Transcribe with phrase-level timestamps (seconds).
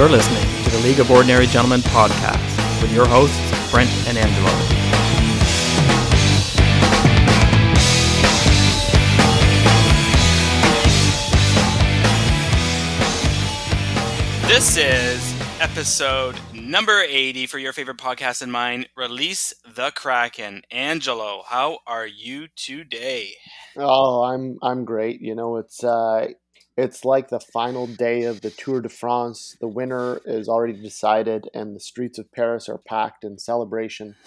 [0.00, 3.36] You're listening to the League of Ordinary Gentlemen podcast with your hosts,
[3.70, 4.48] Brent and Angelo.
[14.48, 20.62] This is episode number 80 for your favorite podcast and mine, Release the Kraken.
[20.70, 23.34] Angelo, how are you today?
[23.76, 25.20] Oh, I'm I'm great.
[25.20, 26.28] You know, it's uh
[26.82, 29.56] it's like the final day of the Tour de France.
[29.60, 34.16] The winner is already decided, and the streets of Paris are packed in celebration.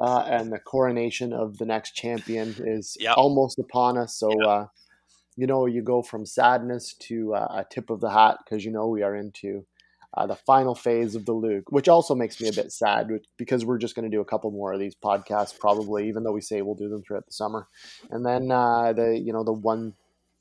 [0.00, 3.14] Uh, and the coronation of the next champion is Yep.
[3.16, 4.16] almost upon us.
[4.18, 4.48] So, Yep.
[4.48, 4.66] uh,
[5.36, 8.72] you know, you go from sadness to uh, a tip of the hat because you
[8.72, 9.64] know we are into
[10.16, 13.64] uh, the final phase of the LOOG, which also makes me a bit sad because
[13.64, 16.40] we're just going to do a couple more of these podcasts, probably, even though we
[16.40, 17.68] say we'll do them throughout the summer.
[18.10, 19.94] And then uh, the you know the one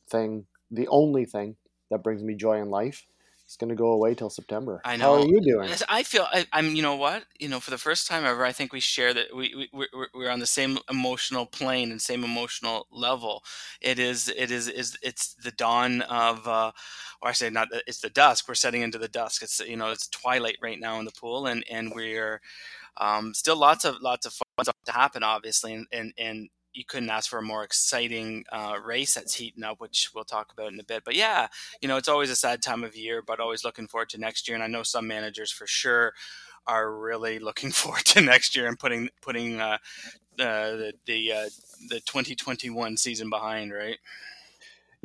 [0.09, 1.55] thing, the only thing
[1.91, 3.05] that brings me joy in life
[3.47, 4.81] is going to go away till September.
[4.83, 5.17] I know.
[5.17, 5.69] How are you doing?
[5.87, 6.75] I feel I, I'm.
[6.75, 7.25] You know what?
[7.39, 10.07] You know, for the first time ever, I think we share that we we we're,
[10.13, 13.43] we're on the same emotional plane and same emotional level.
[13.81, 16.71] It is it is is it's the dawn of, uh,
[17.21, 17.67] or I say not.
[17.85, 18.47] It's the dusk.
[18.47, 19.43] We're setting into the dusk.
[19.43, 22.41] It's you know it's twilight right now in the pool, and and we're
[22.97, 26.49] um, still lots of lots of fun stuff to happen, obviously, and and and.
[26.75, 30.51] You couldn't ask for a more exciting uh, race that's heating up, which we'll talk
[30.53, 31.03] about in a bit.
[31.05, 31.47] But yeah,
[31.81, 34.47] you know, it's always a sad time of year, but always looking forward to next
[34.47, 34.55] year.
[34.55, 36.13] And I know some managers for sure
[36.67, 39.77] are really looking forward to next year and putting putting uh,
[40.39, 41.49] uh, the the uh,
[41.89, 43.97] the 2021 season behind, right?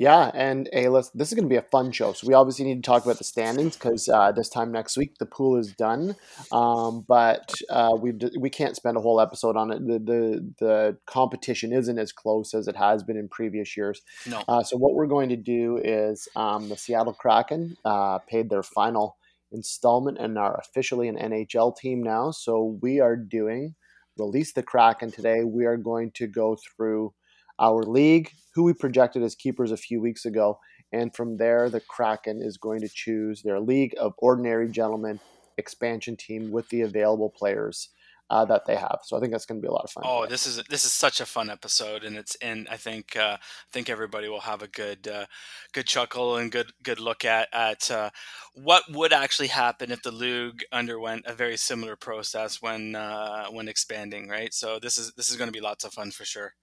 [0.01, 2.15] Yeah, and hey, this is going to be a fun show.
[2.15, 5.19] So we obviously need to talk about the standings because uh, this time next week
[5.19, 6.17] the pool is done.
[6.51, 9.87] Um, but uh, we we can't spend a whole episode on it.
[9.87, 14.01] The, the the competition isn't as close as it has been in previous years.
[14.27, 18.49] No, Uh, so what we're going to do is um, the Seattle Kraken uh, paid
[18.49, 19.19] their final
[19.53, 22.31] installment and are officially an NHL team now.
[22.31, 23.75] So we are doing
[24.17, 25.45] release the Kraken today.
[25.45, 27.13] We are going to go through
[27.61, 30.59] our league, who we projected as keepers a few weeks ago,
[30.93, 35.21] and from there the Kraken is going to choose their league of ordinary gentlemen
[35.57, 37.91] expansion team with the available players
[38.31, 39.01] uh, that they have.
[39.05, 40.05] So I think that's going to be a lot of fun.
[40.07, 43.37] oh, this is this is such a fun episode, and it's and I think uh,
[43.41, 45.27] I think everybody will have a good uh,
[45.73, 48.11] good chuckle and good good look at at uh,
[48.55, 53.69] what would actually happen if the LOOG underwent a very similar process when uh, when
[53.69, 54.55] expanding, right?
[54.55, 56.55] So this is this is going to be lots of fun for sure.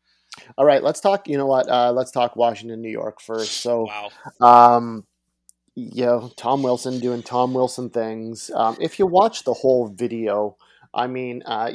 [0.58, 1.28] All right, let's talk.
[1.28, 1.70] You know what?
[1.70, 3.62] Uh, let's talk Washington, New York first.
[3.62, 3.88] So.
[4.42, 4.76] Wow.
[4.76, 5.06] Um,
[5.78, 8.50] you know, Tom Wilson doing Tom Wilson things.
[8.56, 10.58] Um, if you watch the whole video,
[10.92, 11.74] I mean, uh,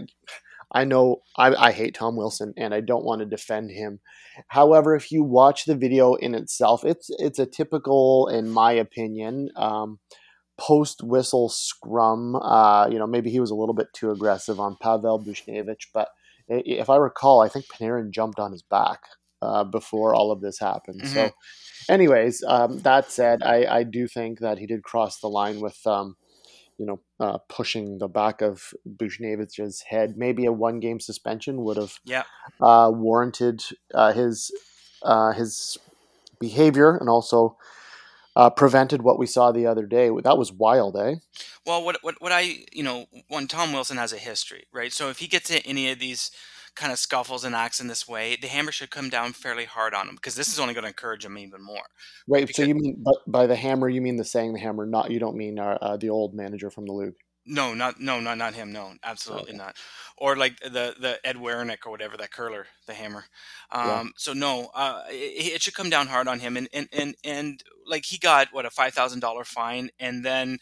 [0.72, 4.00] I know I, I hate Tom Wilson and I don't want to defend him.
[4.48, 9.50] However, if you watch the video in itself, it's it's a typical, in my opinion,
[9.54, 10.00] um,
[10.58, 12.34] post whistle scrum.
[12.34, 16.08] Uh, you know, maybe he was a little bit too aggressive on Pavel Buchnevich, but
[16.64, 19.00] if I recall, I think Panarin jumped on his back
[19.40, 21.06] uh, before all of this happened.
[21.06, 21.32] So, Mhm.
[21.88, 25.84] anyways, um, that said, I, I do think that he did cross the line with,
[25.86, 26.16] um,
[26.78, 30.16] you know, uh, pushing the back of Buchnevich's head.
[30.16, 32.24] Maybe a one game suspension would have Yeah.
[32.60, 33.62] uh, warranted
[33.94, 34.50] uh, his
[35.02, 35.78] uh, his
[36.38, 37.56] behavior and also
[38.34, 40.10] uh, prevented what we saw the other day.
[40.22, 41.16] That was wild, eh?
[41.66, 44.92] Well, what what what I you know, when Tom Wilson has a history, right?
[44.92, 46.30] So if he gets in any of these
[46.74, 49.92] kind of scuffles and acts in this way, the hammer should come down fairly hard
[49.94, 51.84] on him because this is only going to encourage him even more.
[52.26, 52.54] Right.
[52.54, 53.88] So you mean but by the hammer?
[53.88, 54.86] You mean the saying the hammer?
[54.86, 57.14] Not you don't mean uh, uh, the old manager from the league.
[57.44, 58.72] No, not no, not not him.
[58.72, 59.58] No, absolutely Okay.
[59.58, 59.76] not.
[60.16, 63.24] Or like the the Ed Werenich or whatever that curler, the hammer.
[63.70, 64.04] Um, Yeah.
[64.16, 66.56] So no, uh, it, it should come down hard on him.
[66.56, 70.58] And and and and like he got what a five thousand dollar fine, and then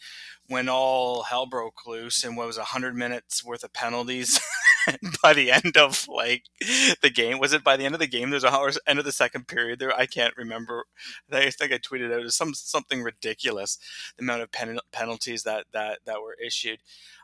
[0.47, 4.39] when all hell broke loose and what was a hundred minutes worth of penalties
[5.23, 6.43] by the end of like
[7.01, 7.39] the game.
[7.39, 8.29] Was it by the end of the game?
[8.29, 9.93] There's a hour end of the second period there?
[9.93, 10.85] I can't remember.
[11.31, 13.77] I think i tweeted out some something ridiculous
[14.17, 16.79] the amount of pen, penalties that that that were issued.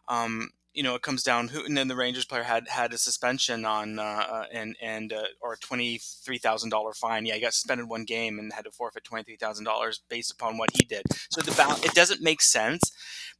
[0.07, 2.99] Um you know, it comes down who, and then the Rangers player had had a
[2.99, 7.25] suspension on, uh, uh, and and uh, or a twenty three thousand dollar fine.
[7.25, 10.31] Yeah, he got suspended one game and had to forfeit twenty three thousand dollars based
[10.31, 11.01] upon what he did.
[11.31, 12.91] So the bal- it doesn't make sense.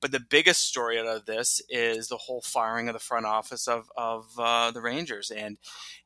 [0.02, 3.68] But the biggest story out of this is the whole firing of the front office
[3.68, 5.60] of of uh, the Rangers, and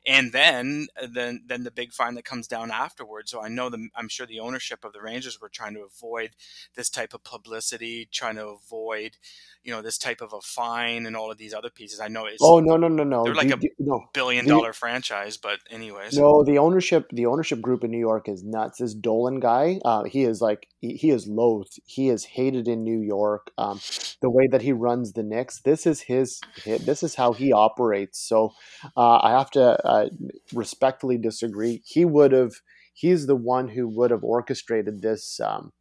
[0.08, 3.32] and then then then the big fine that comes down afterwards.
[3.32, 6.32] So I know the I'm sure the ownership of the Rangers were trying to avoid
[6.76, 9.18] this type of publicity, trying to avoid
[9.64, 12.00] you know this type of a fine and all of these other pieces.
[12.00, 13.24] I know it's Oh no no no no!
[13.24, 16.18] They're like Do- a no billion dollar franchise, but anyways.
[16.18, 16.44] no.
[16.44, 18.80] The ownership the ownership group in New York is nuts.
[18.80, 21.80] This Dolan guy, uh, he is like he, is loathed.
[21.86, 23.52] He is hated in New York.
[23.58, 23.80] Um,
[24.22, 26.42] the way that he runs the Knicks, this is his.
[26.66, 28.20] This is how he operates.
[28.20, 28.54] So
[28.98, 30.10] uh, I have to uh,
[30.54, 31.82] respectfully disagree.
[31.86, 32.54] He would have.
[32.94, 35.40] He's the one who would have orchestrated this.
[35.40, 35.72] Um,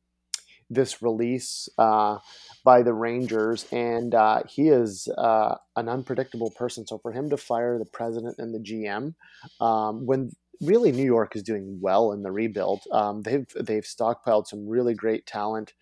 [0.72, 2.18] this release uh,
[2.64, 6.86] by the Rangers, and uh, he is uh, an unpredictable person.
[6.86, 9.14] So for him to fire the president and the GM
[9.60, 10.30] um, when
[10.60, 14.94] really New York is doing well in the rebuild, um, they've they've stockpiled some really
[14.94, 15.74] great talent.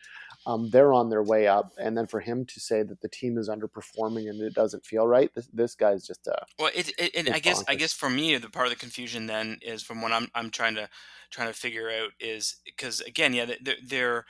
[0.47, 3.37] Um, they're on their way up, and then for him to say that the team
[3.39, 7.15] is underperforming and it doesn't feel right, this, this guy's just a Well, it, it,
[7.15, 10.03] and I guess I guess for me the part of the confusion then is from
[10.03, 10.89] what I'm I'm trying to
[11.31, 14.27] trying to figure out is because again yeah they're, they're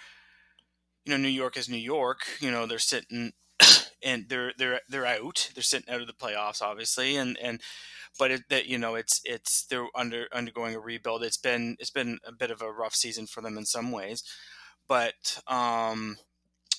[1.05, 2.27] you know New York is New York.
[2.41, 3.33] You know they're sitting
[4.03, 5.51] and they're they're they're out.
[5.55, 7.61] They're sitting out of the playoffs obviously and and
[8.19, 11.23] but it, that you know it's it's they're under undergoing a rebuild.
[11.23, 14.23] It's been it's been a bit of a rough season for them in some ways
[14.89, 16.17] but um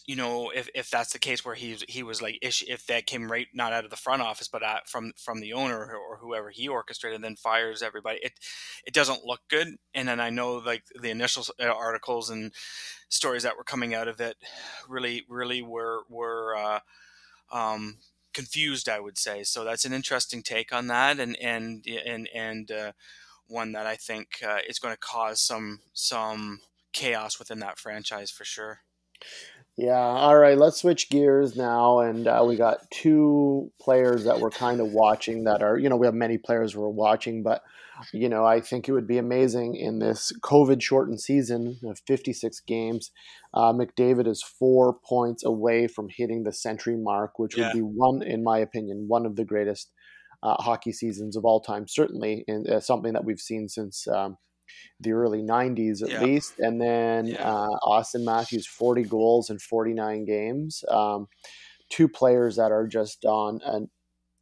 [0.09, 3.31] you know, if, if that's the case where he he was like if that came
[3.31, 6.50] right not out of the front office but from from the owner or, or whoever
[6.50, 8.17] he orchestrated, then fires everybody.
[8.23, 8.33] It
[8.88, 9.67] it doesn't look good.
[9.94, 12.51] And then I know like the initial uh, articles and
[13.09, 14.35] stories that were coming out of it
[14.88, 16.79] really really were were uh,
[17.51, 18.00] um,
[18.33, 18.89] confused.
[18.89, 19.63] I would say so.
[19.63, 22.91] That's an interesting take on that, and and and and uh,
[23.45, 26.61] one that I think uh, is going to cause some some
[26.94, 28.79] chaos within that franchise for sure.
[29.79, 29.93] Yeah.
[29.97, 30.57] All right.
[30.57, 35.45] Let's switch gears now, and uh, we got two players that we're kind of watching.
[35.45, 37.63] That are, you know, we have many players we're watching, but
[38.13, 43.11] you know, I think it would be amazing in this COVID-shortened season of 56 games.
[43.53, 47.67] Uh, McDavid is four points away from hitting the century mark, which Yeah.
[47.67, 49.91] would be one, in my opinion, one of the greatest
[50.43, 51.87] uh, hockey seasons of all time.
[51.87, 54.07] Certainly, and uh, something that we've seen since.
[54.09, 54.37] Um,
[55.00, 56.19] the early 90s at Yeah.
[56.19, 57.44] least and then Yeah.
[57.44, 61.27] uh, austin matthews 40 goals in 49 games um,
[61.89, 63.81] two players that are just on a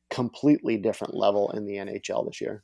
[0.10, 2.64] completely different level in the nhl this year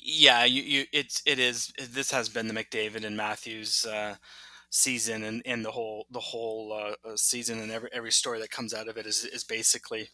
[0.00, 4.16] Yeah, you, you it's it is this has been the McDavid and Matthews uh,
[4.70, 8.50] season and, and the whole the whole uh, uh, season and every every story that
[8.50, 10.08] comes out of it is is basically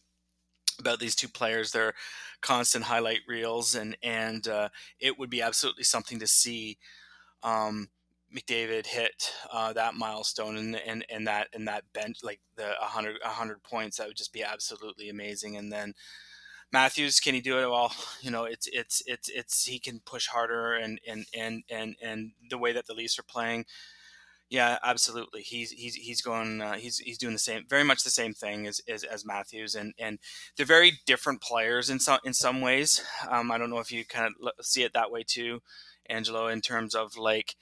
[0.80, 1.94] about these two players their
[2.40, 4.68] constant highlight reels and and uh,
[4.98, 6.78] it would be absolutely something to see
[7.42, 7.88] um,
[8.34, 13.18] McDavid hit uh, that milestone and, and and that and that bench like the 100
[13.22, 15.94] 100 points that would just be absolutely amazing and then
[16.72, 17.68] Matthews, can he do it?
[17.68, 21.96] Well, you know, it's it's it's it's he can push harder and and and and
[22.00, 23.64] and the way that the Leafs are playing,
[24.50, 25.42] yeah, absolutely.
[25.42, 28.66] He's he's he's going uh, he's he's doing the same, very much the same thing
[28.66, 30.18] as as, as Matthews, and and
[30.56, 33.00] they're very different players in some in some ways.
[33.28, 35.60] Um, I don't know if you kind of see it that way too,
[36.10, 37.54] Angelo, in terms of like.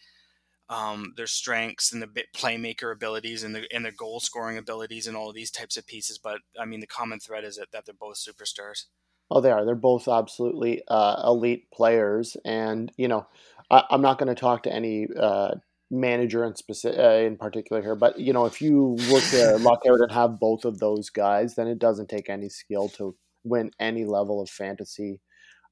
[0.70, 5.16] Um, their strengths and the playmaker abilities and the and their goal scoring abilities and
[5.16, 7.86] all of these types of pieces, but I mean the common thread is that, that
[7.86, 8.84] they're both superstars.
[9.30, 13.26] oh they are they're both absolutely uh, elite players and you know
[13.70, 15.54] I, i'm not going to talk to any uh,
[15.90, 19.80] manager in specific uh, in particular here but you know if you were to luck
[19.88, 23.70] out and have both of those guys then it doesn't take any skill to win
[23.80, 25.20] any level of fantasy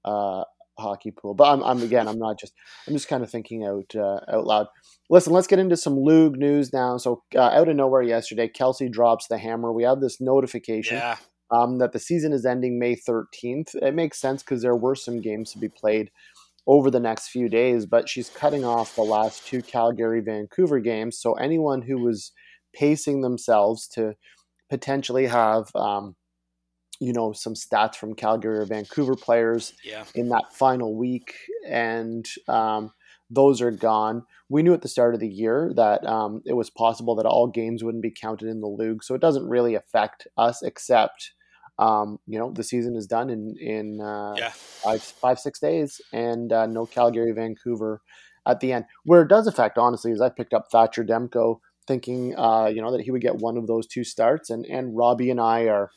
[0.04, 0.44] uh,
[0.78, 1.34] hockey pool.
[1.34, 2.52] But I'm, I'm again, I'm not just,
[2.86, 4.66] I'm just kind of thinking out uh, out loud.
[5.10, 6.96] Listen, let's get into some LOOG news now.
[6.98, 9.72] So uh, out of nowhere yesterday, Kelsey drops the hammer.
[9.72, 11.16] We have this notification Yeah,
[11.50, 13.74] um, that the season is ending May 13th.
[13.76, 16.10] It makes sense because there were some games to be played
[16.66, 21.18] over the next few days, but she's cutting off the last two Calgary Vancouver games.
[21.18, 22.32] So anyone who was
[22.74, 24.14] pacing themselves to
[24.68, 26.16] potentially have, um,
[27.00, 31.34] you know, some stats from Calgary or Vancouver players yeah, in that final week,
[31.68, 32.90] and um,
[33.30, 34.24] those are gone.
[34.48, 37.48] We knew at the start of the year that um, it was possible that all
[37.48, 41.32] games wouldn't be counted in the league, so it doesn't really affect us, except
[41.78, 44.50] um, you know the season is done in in uh, yeah.
[44.50, 48.00] five five six days, and uh, no Calgary Vancouver
[48.46, 48.86] at the end.
[49.04, 52.92] Where it does affect, honestly, is I picked up Thatcher Demko, thinking uh, you know
[52.92, 55.90] that he would get one of those two starts, and and Robbie and I are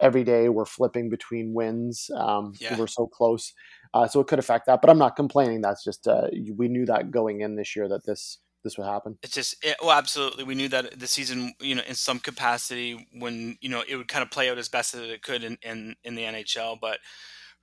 [0.00, 2.10] every day we're flipping between wins.
[2.14, 2.78] Um, Yeah.
[2.78, 3.52] We're so close,
[3.94, 4.80] uh, so it could affect that.
[4.80, 5.60] But I'm not complaining.
[5.60, 9.18] That's just uh, we knew that going in this year that this this would happen.
[9.22, 10.44] It's just, it, well, absolutely.
[10.44, 14.08] We knew that the season, you know, in some capacity, when you know it would
[14.08, 16.98] kind of play out as best as it could in in, in the NHL, but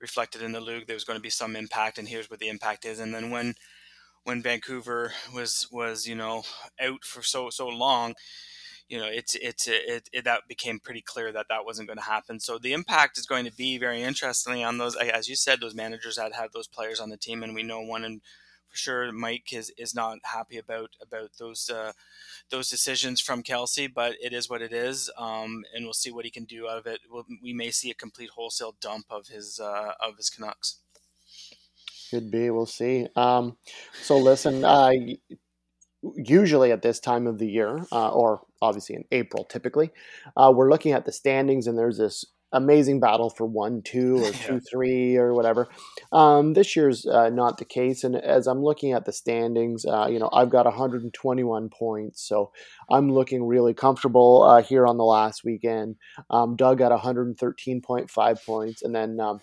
[0.00, 2.48] reflected in the league, there was going to be some impact, and here's what the
[2.48, 2.98] impact is.
[2.98, 3.54] And then when
[4.24, 6.42] when Vancouver was was you know
[6.80, 8.14] out for so so long,
[8.88, 12.04] you know, it's it's it, it, that became pretty clear that that wasn't going to
[12.04, 12.40] happen.
[12.40, 15.74] So the impact is going to be very interestingly on those, as you said, those
[15.74, 18.20] managers that have those players on the team, and we know one and
[18.76, 21.92] for sure Mike is, is not happy about about those uh,
[22.50, 26.24] those decisions from Kelsey, but it is what it is, um, and we'll see what
[26.24, 27.00] he can do out of it.
[27.10, 30.80] We'll, we may see a complete wholesale dump of his uh, of his Canucks.
[32.10, 32.50] Could be.
[32.50, 33.08] We'll see.
[33.16, 33.56] Um,
[34.02, 34.92] so listen, uh,
[36.14, 39.90] usually at this time of the year, uh, or obviously in April, typically,
[40.36, 44.30] uh, we're looking at the standings, and there's this amazing battle for one, two, or
[44.32, 45.68] two, three, or whatever.
[46.12, 50.06] Um, this year's uh, not the case, and as I'm looking at the standings, uh,
[50.10, 52.52] you know, I've got 121 points, so
[52.90, 55.96] I'm looking really comfortable uh, here on the last weekend.
[56.30, 59.40] Um, Doug got 113.5 points, and then um,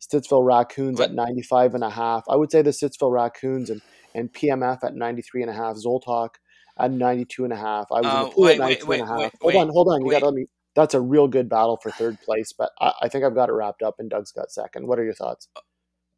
[0.00, 1.10] Stittsville Raccoons what?
[1.10, 2.24] at 95 and a half.
[2.28, 3.80] I would say the Stittsville Raccoons and,
[4.14, 5.76] and PMF at 93 and a half.
[5.76, 6.30] Zoltok
[6.78, 7.86] at 92 and a half.
[7.92, 9.32] I was uh, in the pool wait, at 92 wait, and a half.
[9.42, 10.04] Wait, hold on, hold on.
[10.04, 10.46] You got to let me.
[10.74, 13.52] That's a real good battle for third place, but I, I, think I've got it
[13.52, 14.86] wrapped up and Doug's got second.
[14.86, 15.48] What are your thoughts?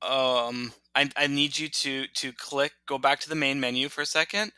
[0.02, 4.02] Um, I, I need you to to click, go back to the main menu for
[4.02, 4.52] a second.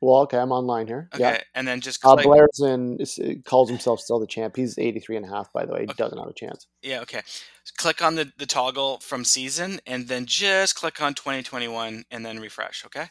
[0.00, 1.08] Well, okay, I'm online here.
[1.12, 1.40] Okay, yeah.
[1.54, 2.26] and then just uh, click.
[2.26, 4.54] Uh, Blair's in, calls himself still the champ.
[4.54, 5.80] He's 83 and a half, by the way.
[5.80, 5.94] He okay.
[5.96, 6.68] doesn't have a chance.
[6.82, 7.22] Yeah, okay.
[7.76, 12.38] Click on the, the toggle from season, and then just click on 2021, and then
[12.38, 13.06] refresh, okay?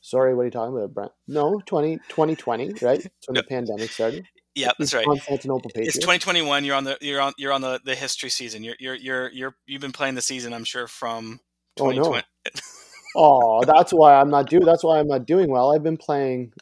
[0.00, 1.12] Sorry, what are you talking about, Brent?
[1.28, 3.02] No, 20, 2020, right?
[3.26, 3.40] When no.
[3.42, 4.26] the pandemic started.
[4.54, 5.04] Yeah, that's right.
[5.04, 5.96] Constantinople Patriots.
[5.96, 6.64] It's 2021.
[6.64, 8.64] You're on the you're on you're on the, the history season.
[8.64, 11.40] You're you're you're you're you've been playing the season, I'm sure, from
[11.76, 12.22] 2020.
[13.14, 13.60] Oh, no.
[13.60, 14.64] oh, that's why I'm not doing.
[14.64, 15.72] That's why I'm not doing well.
[15.72, 16.52] I've been playing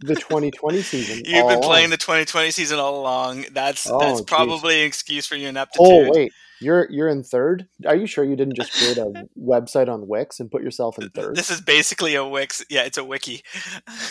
[0.00, 1.16] the 2020 season.
[1.26, 1.62] You've been along.
[1.62, 3.44] playing the 2020 season all along.
[3.52, 4.80] That's oh, that's probably geez.
[4.80, 5.86] an excuse for your ineptitude.
[5.86, 7.68] Oh wait, you're you're in third.
[7.86, 11.10] Are you sure you didn't just create a website on Wix and put yourself in
[11.10, 11.36] third?
[11.36, 12.64] This is basically a Wix.
[12.70, 13.42] Yeah, it's a wiki.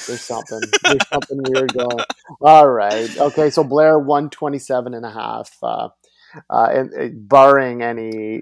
[0.08, 0.60] There's something.
[0.84, 2.06] There's something weird going.
[2.42, 3.18] All right.
[3.18, 3.50] Okay.
[3.50, 5.50] So Blair 127 and a half.
[5.64, 5.90] Uh,
[6.50, 8.42] uh, and, and barring any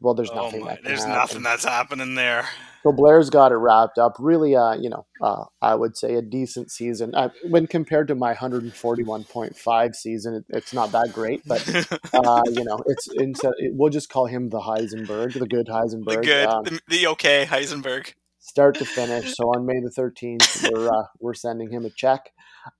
[0.00, 0.64] well, there's oh nothing.
[0.84, 1.14] there's happen.
[1.14, 2.46] nothing that's happening there.
[2.82, 4.16] So Blair's got it wrapped up.
[4.18, 7.14] Really, uh, you know, uh, I would say a decent season.
[7.14, 11.60] Uh, when compared to my 141.5 season, it, it's not that great, but
[12.14, 16.20] uh, you know, it's instead we'll just call him the Heisenberg, the good Heisenberg, the
[16.22, 19.34] good, um, the, the, okay Heisenberg, start to finish.
[19.36, 22.30] So on May the 13th, we're uh, we're sending him a check.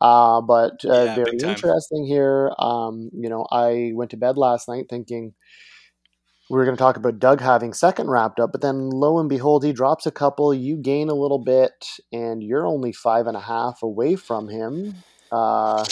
[0.01, 2.53] Uh, but yeah, very interesting here.
[2.59, 5.35] Um, you know, I went to bed last night thinking
[6.51, 9.29] we were going to talk about Doug having second wrapped up, but then lo and
[9.29, 10.53] behold, he drops a couple.
[10.53, 14.97] You gain a little bit, and you're only five and a half away from him.
[15.31, 15.85] Uh,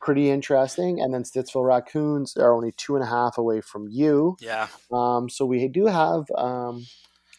[0.00, 0.98] pretty interesting.
[0.98, 4.38] And then Stittsville Raccoons are only two and a half away from you.
[4.40, 4.68] Yeah.
[4.90, 6.86] Um, so we do have um,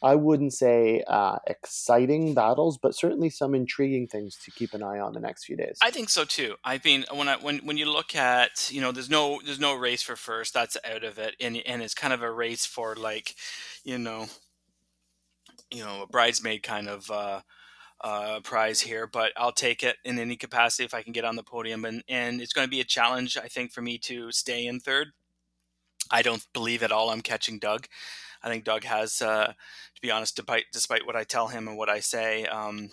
[0.01, 5.00] I wouldn't say uh, exciting battles, but certainly some intriguing things to keep an eye
[5.00, 5.77] on the next few days.
[5.82, 6.56] I think so too.
[6.63, 9.75] I mean, when I when when you look at you know, there's no there's no
[9.75, 10.53] race for first.
[10.53, 13.36] That's out of it, and and it's kind of a race for like,
[13.84, 14.27] you know,
[15.70, 17.10] you know, a bridesmaid kind of.
[17.12, 17.41] Uh,
[18.01, 21.36] uh, prize here, but I'll take it in any capacity if I can get on
[21.36, 21.84] the podium.
[21.84, 24.79] And, and it's going to be a challenge, I think, for me to stay in
[24.79, 25.10] third.
[26.10, 27.88] I don't believe at all I'm catching Doug.
[28.41, 31.77] I think Doug has, uh, to be honest, despite despite what I tell him and
[31.77, 32.89] what I say um,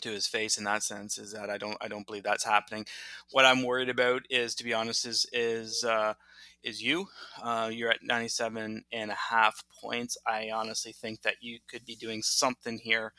[0.00, 2.86] to his face in that sense, is that I don't I don't believe that's happening.
[3.32, 6.14] What I'm worried about is, to be honest, is is uh,
[6.62, 7.06] is you.
[7.42, 10.16] Uh, you're at 97 and a half points.
[10.26, 13.12] I honestly think that you could be doing something here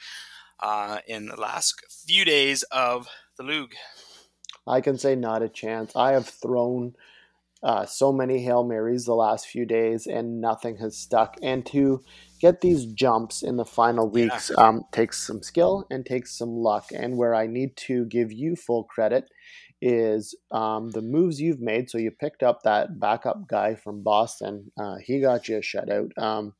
[0.59, 3.07] uh, in the last few days of
[3.37, 3.73] the LOOG.
[4.65, 5.95] I can say not a chance.
[5.95, 6.95] I have thrown
[7.63, 11.35] uh, so many Hail Marys the last few days and nothing has stuck.
[11.41, 12.01] And to
[12.39, 14.63] get these jumps in the final weeks yeah.
[14.63, 16.87] um, takes some skill and takes some luck.
[16.93, 19.25] And where I need to give you full credit
[19.81, 21.89] is um, the moves you've made.
[21.89, 24.71] So you picked up that backup guy from Boston.
[24.79, 26.17] Uh, he got you a shutout.
[26.17, 26.53] Um,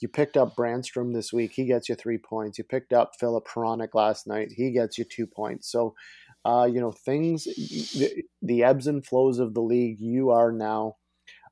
[0.00, 1.52] you picked up Brandstrom this week.
[1.54, 2.58] He gets you three points.
[2.58, 4.48] You picked up Filip Hronek last night.
[4.54, 5.70] He gets you two points.
[5.70, 5.94] So
[6.48, 10.94] uh, you know, things, the, the, ebbs and flows of the league, you are now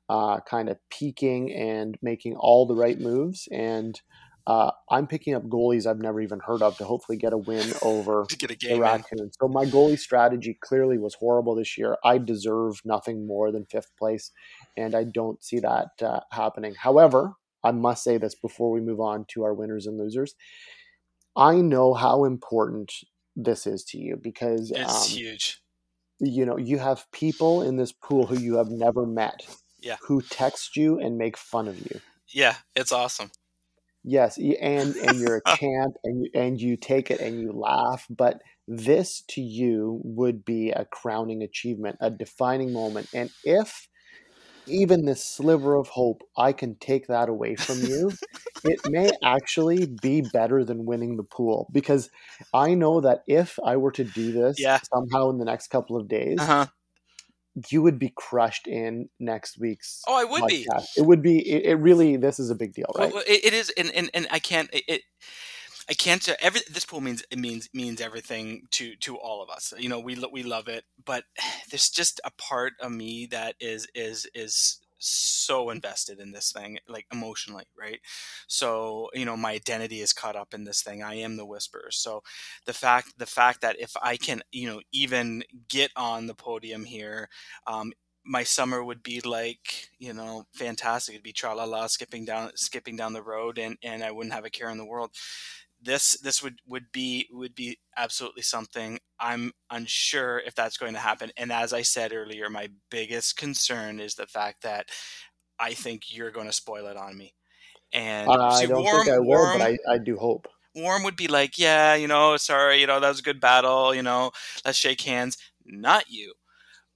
[0.09, 3.47] uh, kind of peaking and making all the right moves.
[3.51, 3.99] And
[4.47, 7.73] uh, I'm picking up goalies I've never even heard of to hopefully get a win
[7.83, 9.35] over get a game the Raccoons.
[9.39, 11.97] So my goalie strategy clearly was horrible this year.
[12.03, 14.31] I deserve nothing more than fifth place,
[14.75, 16.73] and I don't see that uh, happening.
[16.73, 20.33] However, I must say this before we move on to our winners and losers.
[21.35, 22.91] I know how important
[23.37, 25.61] this is to you because it's um, huge.
[26.19, 29.47] You know, you have people in this pool who you have never met.
[29.79, 29.97] Yeah.
[30.07, 32.01] Who text you and make fun of you.
[32.33, 33.31] Yeah, it's awesome.
[34.03, 38.05] Yes, and and you're a champ, and you, and you take it and you laugh.
[38.09, 43.09] But this to you would be a crowning achievement, a defining moment.
[43.13, 43.87] And if
[44.67, 48.17] even this sliver of hope, I can take that away from you,
[48.63, 52.09] it may actually be better than winning the pool because
[52.53, 54.79] I know that if I were to do this Yeah.
[54.93, 56.67] somehow in the next couple of days, Uh-huh.
[57.69, 60.67] you would be crushed in next week's Oh, I would be.
[60.95, 61.39] It would be.
[61.47, 62.17] It, it really.
[62.17, 63.13] This is a big deal, right?
[63.13, 64.69] well, it, it is, and, and, and I can't.
[64.73, 65.01] It
[65.89, 66.27] I can't.
[66.41, 69.73] Every this pool means it means means everything to to all of us.
[69.77, 71.23] You know, we we love it, but
[71.71, 76.79] there's just a part of me that is is is so invested in this thing,
[76.87, 77.99] like emotionally, right?
[78.47, 81.03] So you know, my identity is caught up in this thing.
[81.03, 81.89] I am the whisperer.
[81.91, 82.21] So
[82.65, 86.85] the fact the fact that if I can, you know, even get on the podium
[86.85, 87.29] here.
[87.65, 87.93] Um,
[88.29, 92.51] my summer would be like you know fantastic it'd be tra la la skipping down
[92.55, 95.11] skipping down the road and and i wouldn't have a care in the world
[95.87, 100.99] this this would would be would be absolutely something i'm unsure if that's going to
[100.99, 104.89] happen and as i said earlier my biggest concern is the fact that
[105.59, 107.33] i think you're going to spoil it on me
[107.93, 110.47] and I see, don't warm, think I will, warm, but I, I do hope.
[110.75, 113.95] Warm would be like, yeah, you know, sorry, you know, that was a good battle,
[113.95, 114.31] you know,
[114.65, 115.37] let's shake hands.
[115.65, 116.33] Not you.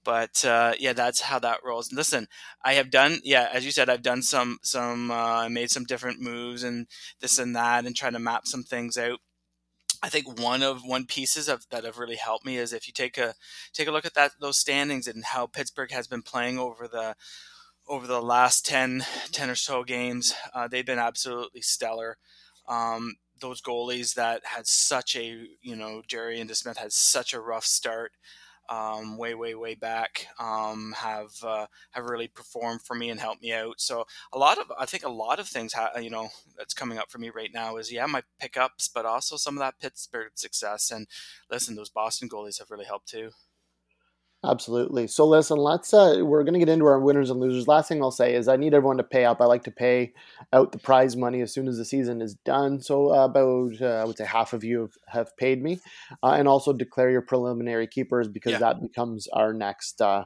[0.04, 1.92] But uh, yeah, that's how that rolls.
[1.92, 2.26] Listen,
[2.64, 6.20] I have done, yeah, as you said, I've done some, some, uh, made some different
[6.20, 6.86] moves and
[7.20, 9.20] this and that, and trying to map some things out.
[10.02, 12.92] I think one of one pieces of that have really helped me is if you
[12.92, 13.34] take a
[13.72, 17.14] take a look at that those standings and how Pittsburgh has been playing over the
[17.88, 20.34] over the last 10, 10 or so games.
[20.54, 22.16] Uh, they've been absolutely stellar.
[22.68, 27.40] Um, those goalies that had such a, you know, Jarry and DeSmith had such a
[27.40, 28.12] rough start
[28.72, 33.42] um, way, way, way back um, have uh, have really performed for me and helped
[33.42, 33.80] me out.
[33.80, 36.96] So a lot of, I think a lot of things, ha- you know, that's coming
[36.96, 40.32] up for me right now is yeah, my pickups, but also some of that Pittsburgh
[40.36, 40.90] success.
[40.90, 41.06] And
[41.50, 43.30] listen, those Boston goalies have really helped too.
[44.44, 45.06] Absolutely.
[45.06, 47.68] So listen, let's uh we're going to get into our winners and losers.
[47.68, 49.40] Last thing I'll say is I need everyone to pay up.
[49.40, 50.14] I like to pay
[50.52, 52.80] out the prize money as soon as the season is done.
[52.80, 55.80] So uh, about uh, I would say half of you have, have paid me.
[56.24, 58.58] Uh, and also declare your preliminary keepers because Yeah.
[58.60, 60.24] that becomes our next uh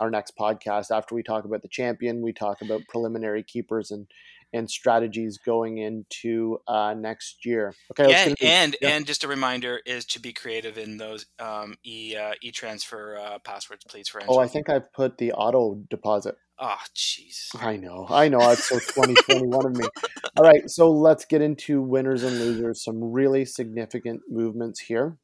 [0.00, 4.08] our next podcast after we talk about the champion, we talk about preliminary keepers and
[4.54, 7.74] and strategies going into uh next year.
[7.92, 8.88] Okay, let's yeah, get into- and yeah.
[8.90, 13.18] and just a reminder is to be creative in those um, e uh, e transfer
[13.18, 14.08] uh, passwords, please.
[14.08, 17.48] For Oh, I think I've put the auto deposit Oh, jeez.
[17.60, 18.38] I know, I know.
[18.50, 19.84] It's so 2021 of me.
[20.36, 22.84] All right, so let's get into winners and losers.
[22.84, 25.18] Some really significant movements here.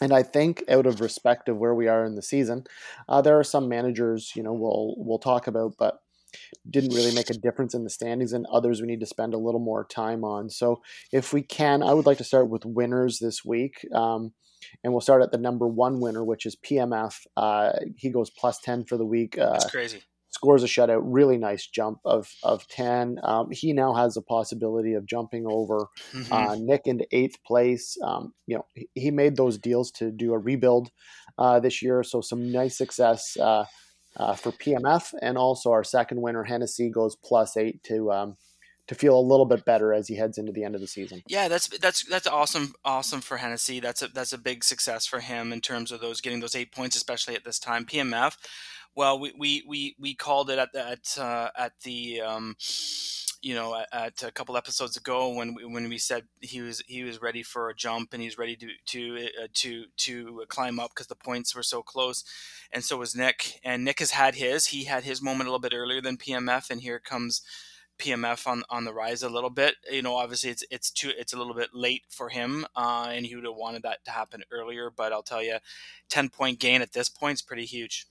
[0.00, 2.64] And I think, out of respect of where we are in the season,
[3.08, 6.00] uh, there are some managers, you know, we'll we'll talk about, but
[6.68, 9.38] didn't really make a difference in the standings, and others we need to spend a
[9.38, 10.50] little more time on.
[10.50, 14.32] So, if we can, I would like to start with winners this week, um,
[14.84, 17.26] and we'll start at the number one winner, which is PMF.
[17.36, 19.38] Uh, he goes plus ten for the week.
[19.38, 20.02] Uh, That's crazy.
[20.28, 21.00] scores a shutout.
[21.02, 23.18] Really nice jump of of ten.
[23.22, 26.30] Um, he now has a possibility of jumping over Mhm.
[26.32, 27.96] uh, Nick into eighth place.
[28.04, 30.90] Um, you know, he, made those deals to do a rebuild
[31.38, 33.36] uh, this year, so some nice success
[34.16, 38.36] uh, for PMF, and also our second winner Hennessy goes plus eight to um,
[38.90, 41.22] to feel a little bit better as he heads into the end of the season.
[41.28, 42.74] Yeah, that's that's that's awesome.
[42.84, 43.78] Awesome for Hennessy.
[43.78, 46.72] That's a that's a big success for him in terms of those getting those eight
[46.72, 47.86] points, especially at this time.
[47.86, 48.36] PMF.
[48.96, 52.56] Well, we we we, we called it at the, at uh, at the um,
[53.40, 56.82] you know at, at a couple episodes ago when we, when we said he was
[56.88, 60.80] he was ready for a jump and he's ready to to uh, to to climb
[60.80, 62.24] up because the points were so close,
[62.72, 63.60] and so was Nick.
[63.62, 64.66] And Nick has had his.
[64.66, 67.42] He had his moment a little bit earlier than PMF, and here comes.
[68.00, 69.76] PMF on, on the rise a little bit.
[69.90, 73.26] You know, obviously it's it's too it's a little bit late for him, uh, and
[73.26, 74.90] he would have wanted that to happen earlier.
[74.90, 75.58] But I'll tell you,
[76.08, 78.06] ten point gain at this point is pretty huge.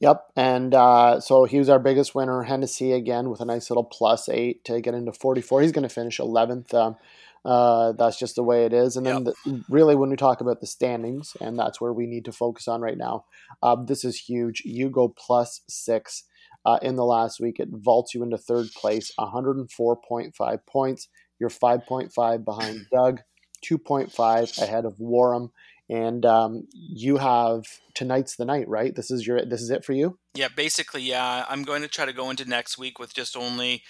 [0.00, 2.42] Yep, and uh, so he was our biggest winner.
[2.42, 5.62] Hennessy again with a nice little plus eight to get into forty four.
[5.62, 6.72] He's going to finish eleventh.
[6.74, 6.96] Um,
[7.44, 8.96] uh, that's just the way it is.
[8.96, 9.34] And then, the,
[9.70, 12.82] really, when we talk about the standings, and that's where we need to focus on
[12.82, 13.24] right now,
[13.62, 14.62] uh, this is huge.
[14.64, 16.24] You go plus six
[16.64, 17.58] uh, in the last week.
[17.58, 21.08] It vaults you into third place, 104.5 points.
[21.38, 23.20] You're 5.5 behind Doug,
[23.64, 25.50] 2.5 ahead of Warham.
[25.88, 28.94] And um, you have tonight's the night, right?
[28.94, 30.18] This is your this is it for you.
[30.34, 31.44] Yeah, basically, yeah.
[31.48, 33.82] I'm going to try to go into next week with just only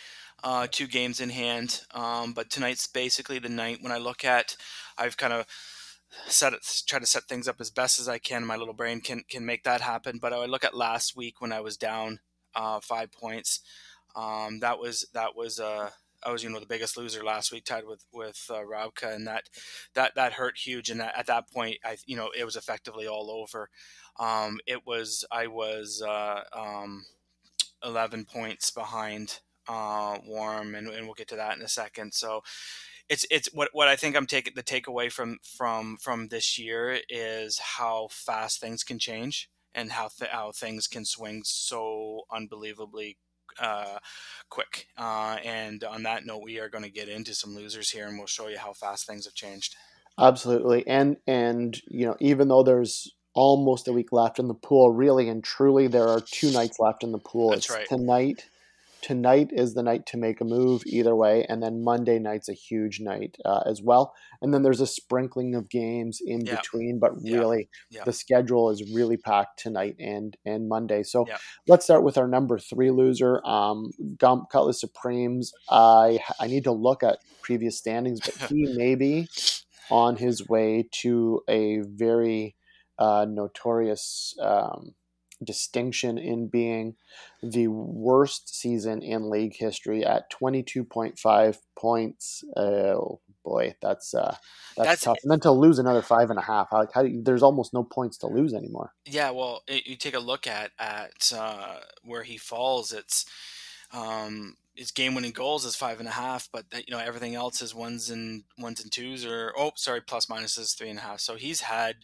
[0.42, 1.83] uh, two games in hand.
[1.92, 4.56] Um, but tonight's basically the night when I look at.
[4.96, 5.44] I've kind of
[6.26, 8.46] set it, try to set things up as best as I can.
[8.46, 10.18] My little brain can can make that happen.
[10.22, 12.20] But I look at last week when I was down
[12.55, 13.61] uh, five points.
[14.17, 17.65] Um, that was that was a I was you know the biggest loser last week,
[17.65, 19.49] tied with with uh, Rabka, and that
[19.95, 20.91] that that hurt huge.
[20.91, 23.71] And that, at that point, I you know it was effectively all over.
[24.19, 27.05] Um, it was I was uh, um,
[27.85, 32.13] eleven points behind uh, Warm, and, and we'll get to that in a second.
[32.13, 32.43] So
[33.09, 37.01] it's it's what what I think I'm taking the takeaway from from from this year
[37.09, 43.18] is how fast things can change and how th- how things can swing so unbelievably
[43.59, 43.98] uh,
[44.48, 44.87] quick.
[44.96, 48.18] Uh, and on that note, we are going to get into some losers here, and
[48.18, 49.76] we'll show you how fast things have changed.
[50.18, 54.90] Absolutely, and and you know even though there's almost a week left in the pool,
[54.90, 57.50] really and truly, there are two nights left in the pool.
[57.50, 57.88] That's it's right.
[57.88, 58.44] Tonight
[59.03, 62.53] tonight is the night to make a move either way and then monday night's a
[62.55, 66.57] huge night uh, as well and then there's a sprinkling of games in Yeah.
[66.57, 67.39] between but Yeah.
[67.39, 68.05] really Yeah.
[68.05, 71.39] the schedule is really packed tonight and and monday so Yeah.
[71.67, 76.73] let's start with our number three loser um gump cutlass supremes i i need to
[76.73, 79.29] look at previous standings but he may be
[79.91, 82.55] on his way to a very
[82.99, 84.95] uh, notorious um,
[85.42, 86.94] distinction in being
[87.42, 92.44] the worst season in league history at 22.5 points.
[92.57, 94.37] Oh boy, that's uh,
[94.76, 95.18] that's, That's- tough.
[95.22, 97.72] And then to lose another five and a half, how, how do you, there's almost
[97.74, 98.92] no points to lose anymore.
[99.07, 102.92] Yeah, well, it, you take a look at at uh, where he falls.
[102.92, 103.24] It's
[103.92, 107.61] um, his game-winning goals is five and a half, but that, you know everything else
[107.61, 111.03] is ones and ones and twos, or oh, sorry, plus minus is three and a
[111.03, 111.20] half.
[111.20, 111.96] So he's had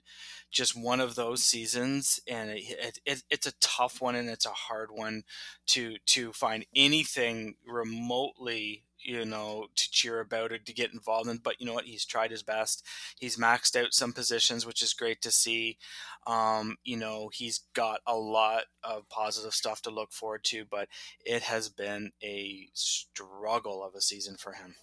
[0.50, 4.50] just one of those seasons, and it, it, it's a tough one and it's a
[4.50, 5.22] hard one
[5.68, 11.38] to to find anything remotely you know to cheer about or to get involved in.
[11.38, 11.84] But you know what?
[11.86, 12.84] He's tried his best.
[13.18, 15.78] He's maxed out some positions, which is great to see.
[16.26, 20.88] Um, you know, he's got a lot of positive stuff to look forward to, but
[21.24, 24.74] it has been a struggle of a season for him.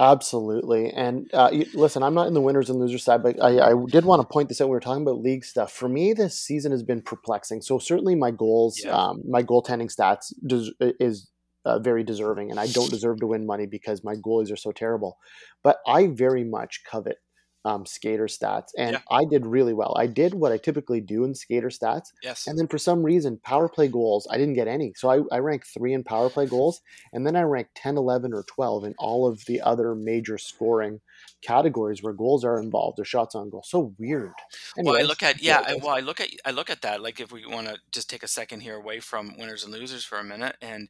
[0.00, 0.90] Absolutely.
[0.92, 4.04] And uh, listen, I'm not in the winners and losers side, but I, I did
[4.04, 4.68] want to point this out.
[4.68, 5.72] We were talking about league stuff.
[5.72, 7.62] For me, this season has been perplexing.
[7.62, 8.92] So certainly my goals, Yeah.
[8.92, 11.28] um, my goaltending stats des- is
[11.64, 14.72] uh, very deserving, and I don't deserve to win money because my goalies are so
[14.72, 15.18] terrible.
[15.62, 17.18] But I very much covet
[17.64, 19.00] um, skater stats, and Yeah.
[19.10, 19.94] I did really well.
[19.98, 22.46] I did what I typically do in skater stats, Yes.
[22.46, 24.94] and then for some reason, power play goals, I didn't get any.
[24.96, 26.80] So I, I ranked three in power play goals,
[27.12, 31.00] and then I ranked 10, 11, or 12 in all of the other major scoring
[31.42, 33.64] categories where goals are involved or shots on goal.
[33.66, 34.32] So weird.
[34.76, 35.62] well, I look at yeah.
[35.66, 37.02] I, well, I look at I look at that.
[37.02, 40.04] Like if we want to just take a second here away from winners and losers
[40.04, 40.88] for a minute, and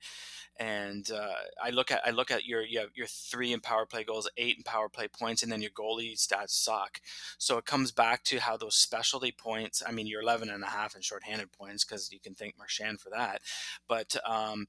[0.58, 4.04] and uh, I look at I look at your you your three in power play
[4.04, 7.00] goals, eight in power play points, and then your goalie stats suck.
[7.38, 9.82] So it comes back to how those specialty points.
[9.86, 13.00] I mean, you're 11 and a half in shorthanded points because you can thank Marchand
[13.00, 13.42] for that.
[13.86, 14.66] But um,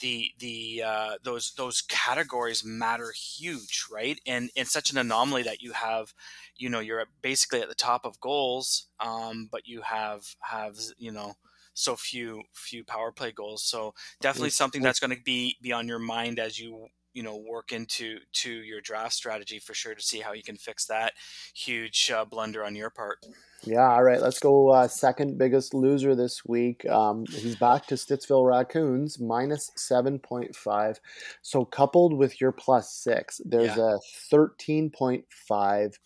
[0.00, 4.20] the the uh, those those categories matter huge, right?
[4.26, 6.14] And it's such an anomaly that you have
[6.56, 11.10] you know you're basically at the top of goals um, but you have have you
[11.10, 11.34] know
[11.74, 15.88] so few few power play goals so definitely something that's going to be be on
[15.88, 20.02] your mind as you you know work into to your draft strategy for sure to
[20.02, 21.14] see how you can fix that
[21.54, 23.18] huge uh, blunder on your part
[23.64, 24.20] Yeah, all right.
[24.20, 24.70] Let's go.
[24.70, 26.84] Uh, second biggest loser this week.
[26.86, 30.98] Um, he's back to Stittsville Raccoons, minus 7.5.
[31.42, 36.00] So, coupled with your plus six, there's a 13.5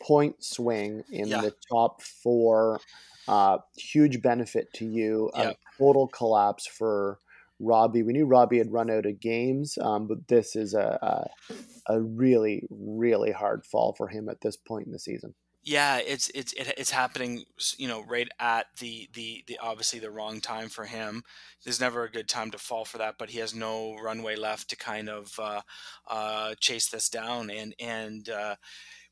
[0.00, 1.40] point swing in Yeah.
[1.40, 2.82] the top four.
[3.28, 5.30] Uh, huge benefit to you.
[5.36, 5.50] Yeah.
[5.50, 7.18] A total collapse for
[7.60, 8.02] Robbie.
[8.02, 12.00] We knew Robbie had run out of games, um, but this is a, a, a
[12.00, 15.34] really, really hard fall for him at this point in the season.
[15.64, 17.44] yeah it's it's it, it's happening
[17.76, 21.22] you know right at the the the obviously the wrong time for him
[21.64, 24.70] there's never a good time to fall for that but he has no runway left
[24.70, 25.60] to kind of uh,
[26.08, 28.54] uh, chase this down and and uh,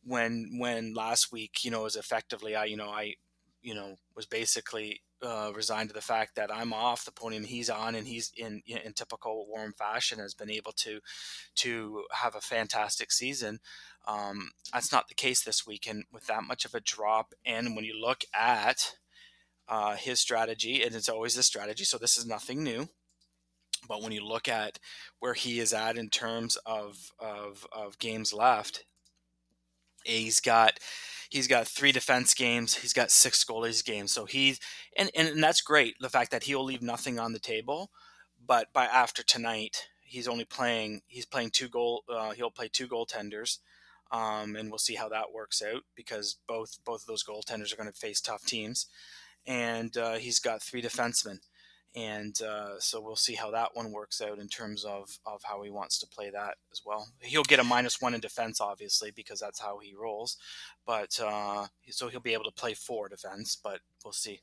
[0.04, 3.14] when when last week you know was effectively I you know I
[3.66, 7.68] you know was basically uh, resigned to the fact that I'm off the podium he's
[7.68, 11.00] on and he's in in typical warm fashion has been able to
[11.56, 13.58] to have a fantastic season.
[14.06, 17.74] Um, that's not the case this week and with that much of a drop and
[17.74, 18.94] when you look at
[19.68, 22.88] uh, his strategy and it's always a strategy so this is nothing new
[23.88, 24.78] but when you look at
[25.18, 28.84] where he is at in terms of of, of games left
[30.04, 30.78] he's got
[31.36, 34.58] he's got three defense games he's got six goalies games so he's
[34.96, 37.90] and, and and that's great the fact that he'll leave nothing on the table
[38.44, 42.88] but by after tonight he's only playing he's playing two goal uh, he'll play two
[42.88, 43.58] goaltenders
[44.12, 47.76] um, and we'll see how that works out because both both of those goaltenders are
[47.76, 48.86] going to face tough teams
[49.46, 51.40] and uh, he's got three defensemen
[51.96, 55.62] and uh, so we'll see how that one works out in terms of of how
[55.62, 57.08] he wants to play that as well.
[57.20, 60.36] He'll get a minus one in defense, obviously, because that's how he rolls.
[60.86, 64.40] But uh, so he'll be able to play four defense, but we'll see.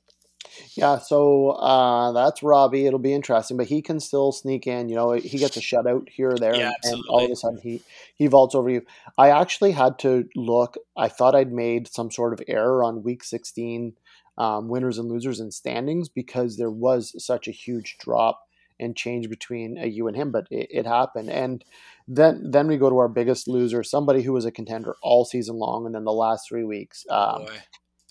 [0.76, 2.86] Yeah, so uh, that's Robbie.
[2.86, 4.90] It'll be interesting, but he can still sneak in.
[4.90, 7.36] You know, he gets a shutout here or there, Yeah, and, and all of a
[7.36, 7.82] sudden he
[8.16, 8.82] he vaults over you.
[9.18, 10.78] I actually had to look.
[10.98, 13.94] I thought I'd made some sort of error on week sixteen
[14.38, 18.40] um, winners and losers and standings because there was such a huge drop
[18.80, 21.30] and change between uh, you and him, but it, it happened.
[21.30, 21.64] And
[22.08, 25.56] then then we go to our biggest loser, somebody who was a contender all season
[25.58, 27.06] long, and then the last three weeks.
[27.10, 27.58] Um, Boy.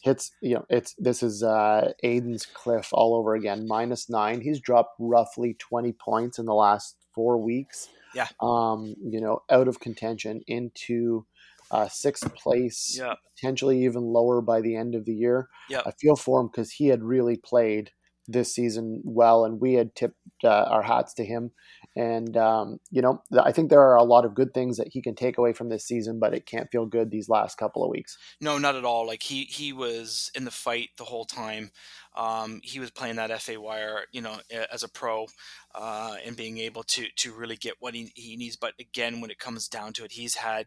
[0.03, 4.59] hits you know it's this is uh aiden's cliff all over again minus nine he's
[4.61, 8.27] dropped roughly 20 points in the last four weeks Yeah.
[8.41, 11.25] um you know out of contention into
[11.73, 13.15] uh sixth place Yeah.
[13.37, 15.83] potentially even lower by the end of the year Yeah.
[15.87, 17.91] i feel for him because he had really played
[18.29, 21.51] this season well and we had tipped uh, our hats to him
[21.97, 25.03] and um, you know i think there are a lot of good things that he
[25.03, 27.91] can take away from this season but it can't feel good these last couple of
[27.91, 29.07] weeks No, not at all.
[29.07, 31.73] Like he he was in the fight the whole time.
[32.15, 34.37] Um, he was playing that FA wire, you know,
[34.71, 35.27] as a pro,
[35.75, 38.57] uh, and being able to to really get what he, he needs.
[38.57, 40.67] But again, when it comes down to it, he's had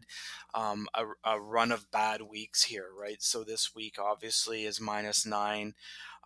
[0.54, 3.22] um, a, a run of bad weeks here, right?
[3.22, 5.74] So this week obviously is minus nine.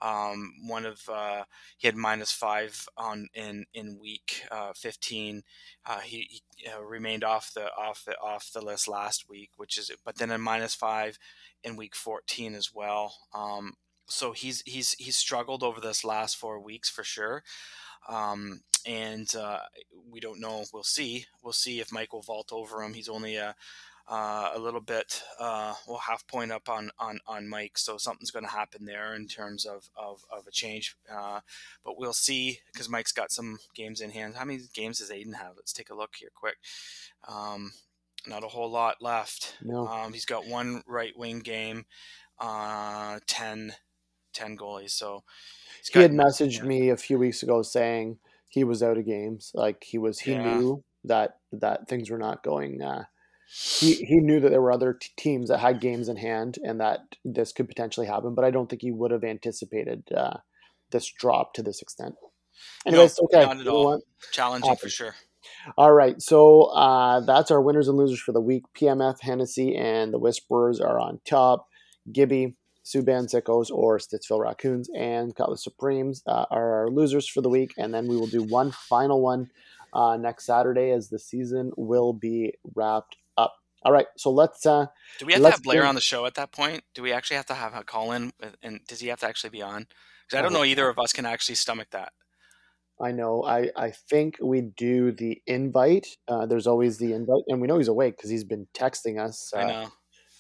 [0.01, 1.43] Um, one of uh,
[1.77, 5.43] he had minus five on in in week uh, fifteen.
[5.86, 9.77] Uh, he, he uh, remained off the off the off the list last week, which
[9.77, 11.19] is but then a minus five
[11.63, 13.15] in week 14 as well.
[13.34, 13.73] Um,
[14.10, 17.43] so he's he's he's struggled over this last four weeks for sure.
[18.08, 19.60] Um, and uh,
[20.10, 20.65] we don't know.
[20.74, 21.26] We'll see.
[21.43, 22.93] We'll see if Mike will vault over him.
[22.93, 23.56] He's only a
[24.08, 28.32] uh, a little bit uh, well half point up on on on Mike, so something's
[28.32, 30.95] going to happen there in terms of of, of a change.
[31.12, 31.41] Uh,
[31.86, 34.36] but we'll see because Mike's got some games in hand.
[34.36, 35.54] How many games does Aiden have?
[35.56, 36.58] Let's take a look here quick.
[37.28, 37.72] Um,
[38.28, 39.58] not a whole lot left.
[39.62, 41.86] no Um, he's got one right wing game,
[42.39, 43.74] uh, 10,
[44.34, 44.92] 10 goalies.
[44.92, 45.24] So
[45.92, 49.84] he had messaged me a few weeks ago saying he was out of games like
[49.84, 50.58] he was he Yeah.
[50.58, 53.04] knew that that things were not going uh
[53.80, 56.82] he he knew that there were other t- teams that had games in hand and
[56.82, 60.38] that this could potentially happen but i don't think he would have anticipated uh
[60.92, 62.15] this drop to this extent
[62.86, 64.02] anyways okay not at all.
[64.32, 65.15] challenging for sure.
[65.78, 68.63] All right, so uh, that's our winners and losers for the week.
[68.78, 71.65] PMF, Hennessy, and the Whisperers are on top.
[72.12, 77.50] Gibby, Subban Sickos, or Stittsville Raccoons, and Cutlass Supremes uh, are our losers for the
[77.50, 77.74] week.
[77.78, 79.50] And then we will do one final one
[79.94, 83.54] uh, next Saturday as the season will be wrapped up.
[83.84, 84.65] All right, so let's.
[84.65, 84.88] Uh,
[85.20, 86.84] Do we have to have Blair on the show at that point?
[86.94, 88.32] Do we actually have to have a call in?
[88.62, 89.88] And does he have to actually be on?
[90.28, 92.12] Because I I don't know either of us can actually stomach that.
[93.02, 93.44] I know.
[93.44, 96.08] I, I think we do the invite.
[96.28, 99.54] Uh, there's always the invite, and we know he's awake because he's been texting us
[99.56, 99.92] I uh, know.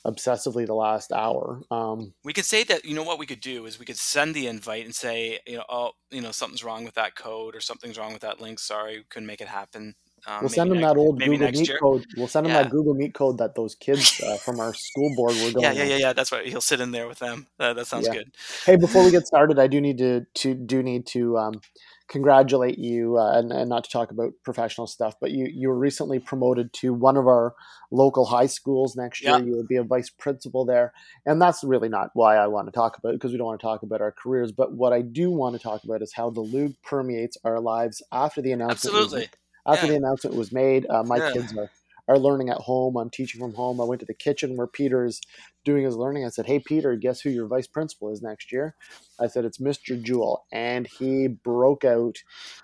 [0.05, 1.61] Obsessively the last hour.
[1.71, 2.85] Um, We could say that.
[2.85, 5.57] You know what we could do is we could send the invite and say, you
[5.57, 8.59] know, oh, you know, something's wrong with that code or something's wrong with that link.
[8.59, 9.95] Sorry, we couldn't make it happen.
[10.27, 11.77] Um, We'll send them next- that old Google Meet year.
[11.79, 12.05] code.
[12.17, 12.63] We'll send them Yeah.
[12.63, 15.63] that Google Meet code that those kids uh, from our school board were going.
[15.63, 16.13] Yeah, yeah, yeah, yeah.
[16.13, 16.45] That's right.
[16.45, 17.47] He'll sit in there with them.
[17.59, 18.13] Uh, that sounds Yeah.
[18.15, 18.35] good.
[18.65, 21.61] Hey, before we get started, I do need to, to do need to um,
[22.09, 25.77] congratulate you, uh, and, and not to talk about professional stuff, but you you were
[25.77, 27.53] recently promoted to one of our
[27.91, 29.39] local high schools next year.
[29.39, 30.91] You will be a vice principal there,
[31.25, 33.59] and that's really not why I want to talk about it because we don't want
[33.61, 34.51] to talk about our careers.
[34.51, 38.01] But what I do want to talk about is how the league permeates our lives
[38.11, 38.95] after the announcement.
[38.95, 39.29] was- Absolutely.
[39.65, 39.91] after Yeah.
[39.93, 41.31] the announcement was made, uh, my Yeah.
[41.33, 41.69] kids are,
[42.09, 42.97] are learning at home.
[42.97, 43.81] I'm teaching from home.
[43.81, 45.21] I went to the kitchen where Peter's
[45.65, 46.25] doing his learning.
[46.25, 48.75] I said, Hey, Peter, guess who your vice principal is next year?
[49.21, 50.01] I said, It's Mr.
[50.01, 50.45] Jewell.
[50.51, 52.17] And he broke out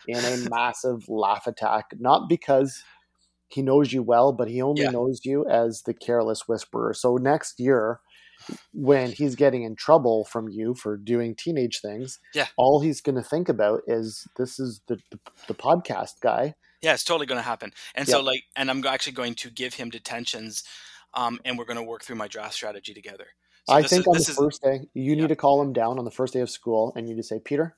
[0.08, 2.84] in a massive laugh attack, not because
[3.50, 4.90] he knows you well, but he only Yeah.
[4.90, 6.94] knows you as the careless whisperer.
[6.94, 8.02] So next year,
[8.74, 12.48] when he's getting in trouble from you for doing teenage things, Yeah.
[12.58, 16.56] all he's going to think about is this is the, the, the podcast guy.
[16.82, 17.72] Yeah, it's totally going to happen.
[17.96, 18.16] And Yeah.
[18.16, 20.64] so, like, and I'm actually going to give him detentions,
[21.14, 23.28] um, and we're going to work through my draft strategy together.
[23.68, 25.22] So I think is, on the is first day, you yeah.
[25.22, 27.28] need to call him down on the first day of school and you need to
[27.28, 27.76] say, Peter,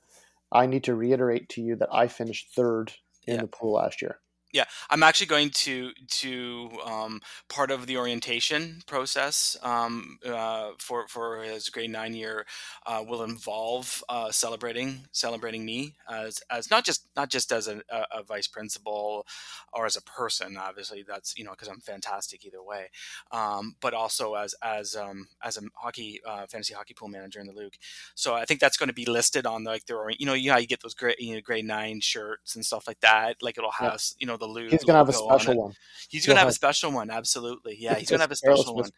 [0.52, 2.92] I need to reiterate to you that I finished third
[3.26, 3.40] in Yeah.
[3.42, 4.20] the pool last year.
[4.52, 11.06] Yeah, I'm actually going to to um, part of the orientation process um, uh, for
[11.06, 12.46] for his grade nine year
[12.86, 17.82] uh, will involve uh, celebrating celebrating me as as not just not just as a,
[17.90, 19.26] a, vice principal
[19.74, 20.56] or as a person.
[20.56, 22.88] Obviously, that's you know because I'm fantastic either way,
[23.32, 27.46] um, but also as as um, as a hockey uh, fantasy hockey pool manager in
[27.46, 27.76] the league.
[28.14, 30.56] So I think that's going to be listed on like their you know you know
[30.56, 33.42] you get those grade you know, grade nine shirts and stuff like that.
[33.42, 34.70] Like it'll have you know the LOOG.
[34.70, 35.72] He's gonna have a special on one.
[36.08, 37.10] He's gonna have, a special one.
[37.10, 37.94] Absolutely, yeah.
[37.96, 38.90] He's gonna have a special one.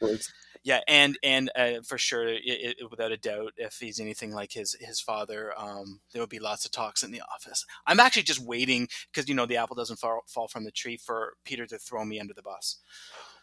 [0.63, 4.53] Yeah, and and uh, for sure, it, it, without a doubt, if he's anything like
[4.53, 7.65] his his father, um, there will be lots of talks in the office.
[7.87, 10.99] I'm actually just waiting because you know the apple doesn't fall, fall from the tree
[10.99, 12.77] for Peter to throw me under the bus.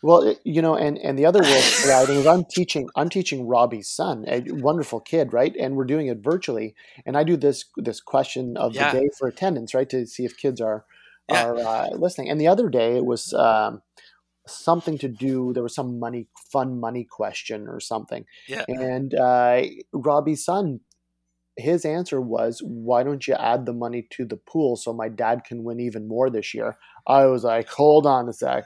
[0.03, 4.25] Well, you know, and and the other world is I'm teaching I'm teaching Robbie's son,
[4.27, 5.55] a wonderful kid, right?
[5.59, 6.75] And we're doing it virtually.
[7.05, 8.91] And I do this this question of yeah.
[8.91, 10.85] the day for attendance, right, to see if kids are
[11.29, 11.45] yeah.
[11.45, 12.29] are uh, listening.
[12.29, 13.81] And the other day it was um,
[14.47, 15.53] something to do.
[15.53, 18.25] There was some money, fun money question or something.
[18.47, 18.65] Yeah.
[18.67, 19.63] And uh,
[19.93, 20.81] Robbie's son,
[21.57, 25.43] his answer was, "Why don't you add the money to the pool so my dad
[25.43, 28.65] can win even more this year?" I was like, "Hold on a sec,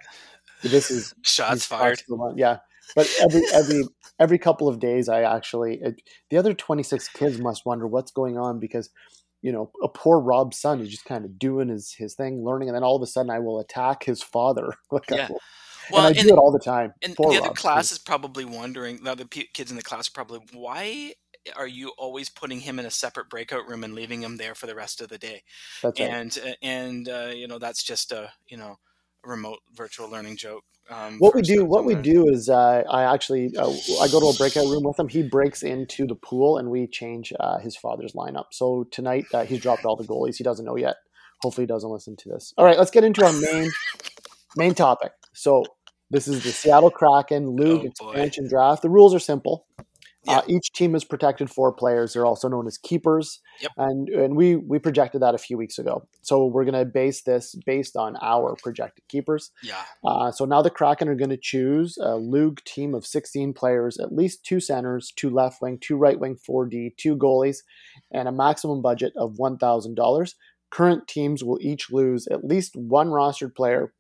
[0.61, 2.01] this is shots fired."
[2.35, 2.57] Yeah.
[2.95, 3.83] But every every
[4.19, 8.11] every couple of days, I actually it, the other twenty six kids must wonder what's
[8.11, 8.89] going on because
[9.41, 12.69] you know, a poor Rob's son is just kind of doing his his thing, learning,
[12.69, 14.73] and then all of a sudden I will attack his father.
[14.91, 15.29] like yeah.
[15.29, 15.39] Will,
[15.91, 16.93] well, and I and, do it all the time.
[17.01, 17.93] And poor the other Rob, class too.
[17.93, 19.03] is probably wondering.
[19.03, 21.13] The other kids in the class are probably why
[21.55, 24.67] are you always putting him in a separate breakout room and leaving him there for
[24.67, 25.43] the rest of the day?
[25.81, 26.09] That's right.
[26.09, 28.77] And uh, and uh, you know that's just a you know
[29.23, 30.63] remote virtual learning joke.
[30.89, 33.69] Um, what we do, what we do is, uh, I actually, uh,
[34.01, 35.07] I go to a breakout room with him.
[35.07, 38.45] He breaks into the pool, and we change uh, his father's lineup.
[38.51, 40.35] So tonight, uh, he's dropped all the goalies.
[40.35, 40.95] He doesn't know yet.
[41.41, 42.53] Hopefully, he doesn't listen to this.
[42.57, 43.71] All right, let's get into our main
[44.57, 45.13] main topic.
[45.33, 45.63] So
[46.09, 48.81] this is the Seattle Kraken League oh, expansion draft.
[48.81, 49.65] The rules are simple.
[50.27, 50.43] Uh, yep.
[50.43, 52.13] Uh, each team is protected four players.
[52.13, 53.71] They're also known as keepers, yep.
[53.77, 56.07] and and we we projected that a few weeks ago.
[56.21, 59.51] So we're going to base this based on our projected keepers.
[59.63, 59.81] Yeah.
[60.03, 63.97] Uh, so now the Kraken are going to choose a LOOG team of 16 players,
[63.97, 67.63] at least two centers, two left wing, two right wing, 4D, two goalies,
[68.11, 70.35] and a maximum budget of one thousand dollars.
[70.69, 73.91] Current teams will each lose at least one rostered player,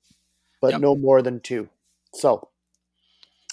[0.61, 0.81] but yep.
[0.81, 1.69] no more than two.
[2.13, 2.49] So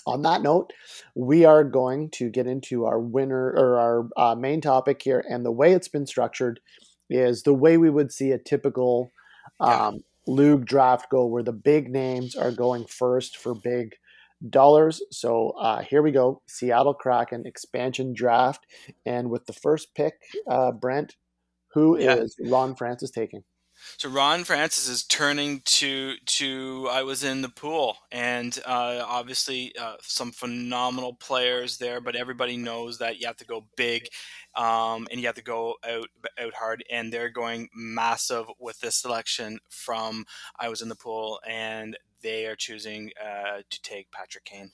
[0.09, 0.73] on that note,
[1.15, 5.23] we are going to get into our winner or our uh, main topic here.
[5.29, 6.61] And the way it's been structured
[7.11, 9.13] is the way we would see a typical
[9.61, 13.95] um, LOOG draft go, where the big names are going first for big
[14.51, 15.03] dollars.
[15.11, 18.67] So uh, here we go Seattle Kraken expansion draft.
[19.05, 20.15] And with the first pick,
[20.49, 21.17] uh, Brent,
[21.75, 22.15] who yeah.
[22.15, 23.43] is Ron Francis taking?
[23.97, 29.75] So Ron Francis is turning to to I was in the pool, and uh, obviously
[29.79, 32.01] uh, some phenomenal players there.
[32.01, 34.09] But everybody knows that you have to go big,
[34.57, 36.09] um, and you have to go out
[36.41, 36.85] out hard.
[36.91, 40.25] And they're going massive with this selection from
[40.59, 44.71] I was in the pool, and they are choosing uh, to take Patrick Kane.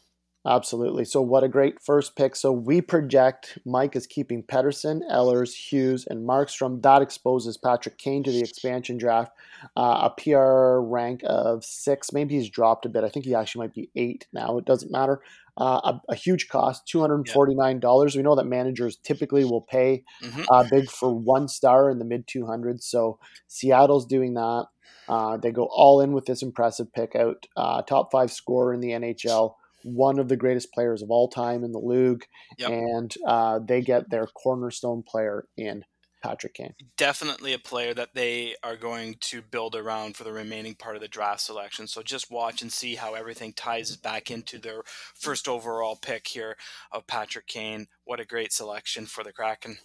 [0.47, 1.07] Absolutely.
[1.07, 2.37] So, what a great first pick.
[2.37, 6.83] So, we project Mike is keeping Pettersson, Ellers, Hughes, and Markstrom.
[6.83, 9.33] That exposes Patrick Kane to the expansion draft.
[9.75, 12.13] Uh, a PR rank of six.
[12.13, 13.05] Maybe he's dropped a bit.
[13.05, 14.59] I think he actually might be eight now.
[14.59, 15.23] It doesn't matter.
[15.57, 17.81] Uh, a, a, huge cost, $249.
[17.83, 18.19] Yeah.
[18.19, 20.43] We know that managers typically will pay mm-hmm.
[20.51, 22.83] uh, big for one star in the mid 200s.
[22.83, 24.67] So, Seattle's doing that.
[25.09, 27.47] Uh, they go all in with this impressive pick out.
[27.57, 29.55] Uh, top five scorer in the NHL
[29.85, 32.27] one of the greatest players of all time in the league,
[32.59, 32.71] yep.
[32.71, 35.85] and uh, they get their cornerstone player in
[36.23, 36.75] Patrick Kane.
[36.97, 41.03] Definitely a player that they are going to build around for the remaining part of
[41.03, 41.87] the draft selection.
[41.87, 44.83] So just watch and see how everything ties back into their
[45.15, 46.57] first overall pick here
[46.91, 47.89] of Patrick Kane.
[48.05, 49.77] What a great selection for the Kraken.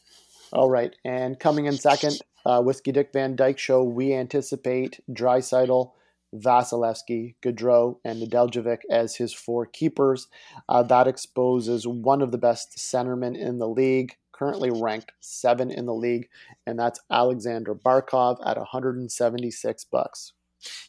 [0.53, 3.83] All right, and coming in second, uh, Whiskey Dick Van Dyke show.
[3.83, 5.91] We anticipate Draisaitl
[6.35, 10.27] Vasilevskiy, Gaudreau, and Nedeljkovic as his four keepers.
[10.67, 15.85] Uh, that exposes one of the best centermen in the league, currently ranked seven in
[15.85, 16.29] the league,
[16.65, 20.33] and that's Alexander Barkov at 176 bucks.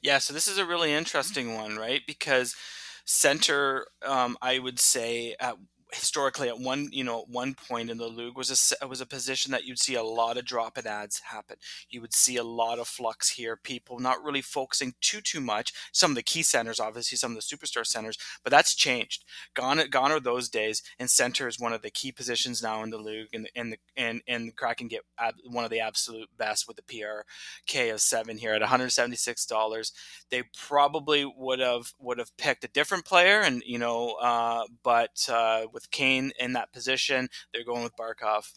[0.02, 2.02] Yeah, so this is a really interesting one, right?
[2.06, 2.56] Because
[3.04, 5.56] center, um, I would say at
[5.92, 9.52] historically at one you know one point in the league was a was a position
[9.52, 11.56] that you'd see a lot of drop in ads happen.
[11.88, 15.72] You would see a lot of flux here people not really focusing too too much.
[15.92, 19.24] Some of the key centers obviously some of the superstar centers but that's changed.
[19.54, 22.90] Gone gone are those days and center is one of the key positions now in
[22.90, 25.02] the league and and the and and Kraken get
[25.46, 29.92] one of the absolute best with the PRK of 7 here at $176
[30.30, 35.28] they probably would have would have picked a different player and you know uh, but
[35.30, 37.28] uh, with with Kane in that position.
[37.52, 38.52] They're going with Barkov.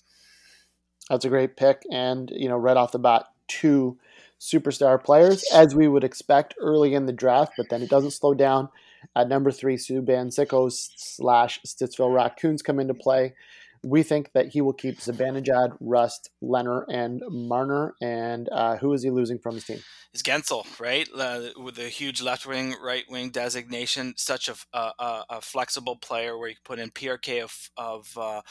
[1.10, 3.98] That's a great pick, and you know, right off the bat, two
[4.40, 8.34] superstar players as we would expect early in the draft, but then it doesn't slow
[8.34, 8.70] down.
[9.16, 13.36] At number three, Subban Sickos slash Stittsville Raccoons come into play.
[13.84, 17.96] We think that he will keep Zibanejad, Rust, Leonard, and Marner.
[18.02, 19.80] And uh, who is he losing from his team?
[20.14, 21.08] It's Guentzel, right?
[21.14, 26.38] Uh, with a huge left wing, right wing designation, such a, a, a, flexible player
[26.38, 28.42] where you can put in PRK of, of uh,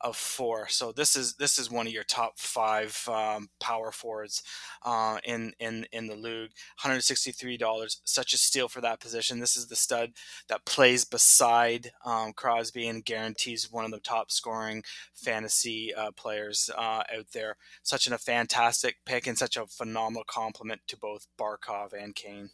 [0.00, 0.68] of four.
[0.68, 4.42] So this is this is one of your top five um, power forwards
[4.82, 6.50] uh, in in in the league.
[6.82, 9.40] One hundred sixty three dollars, such a steal for that position.
[9.40, 10.12] This is the stud
[10.48, 14.82] that plays beside um, Crosby and guarantees one of the top scoring
[15.14, 17.56] fantasy uh, players uh, out there.
[17.82, 22.50] Such an, a fantastic pick and such a phenomenal compliment to both Barkov and Kane.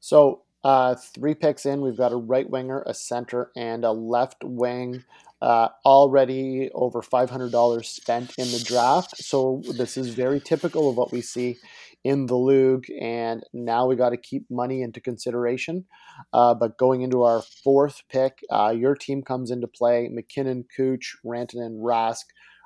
[0.00, 4.42] So uh, three picks in, we've got a right winger, a center, and a left
[4.42, 5.04] wing
[5.42, 9.16] uh, already over $500 spent in the draft.
[9.18, 11.58] So this is very typical of what we see
[12.04, 12.86] in the league.
[13.00, 15.84] And now we got to keep money into consideration.
[16.32, 20.08] Uh, but going into our fourth pick, uh, your team comes into play.
[20.10, 22.24] MacKinnon, Cooch, Rantanen, Rask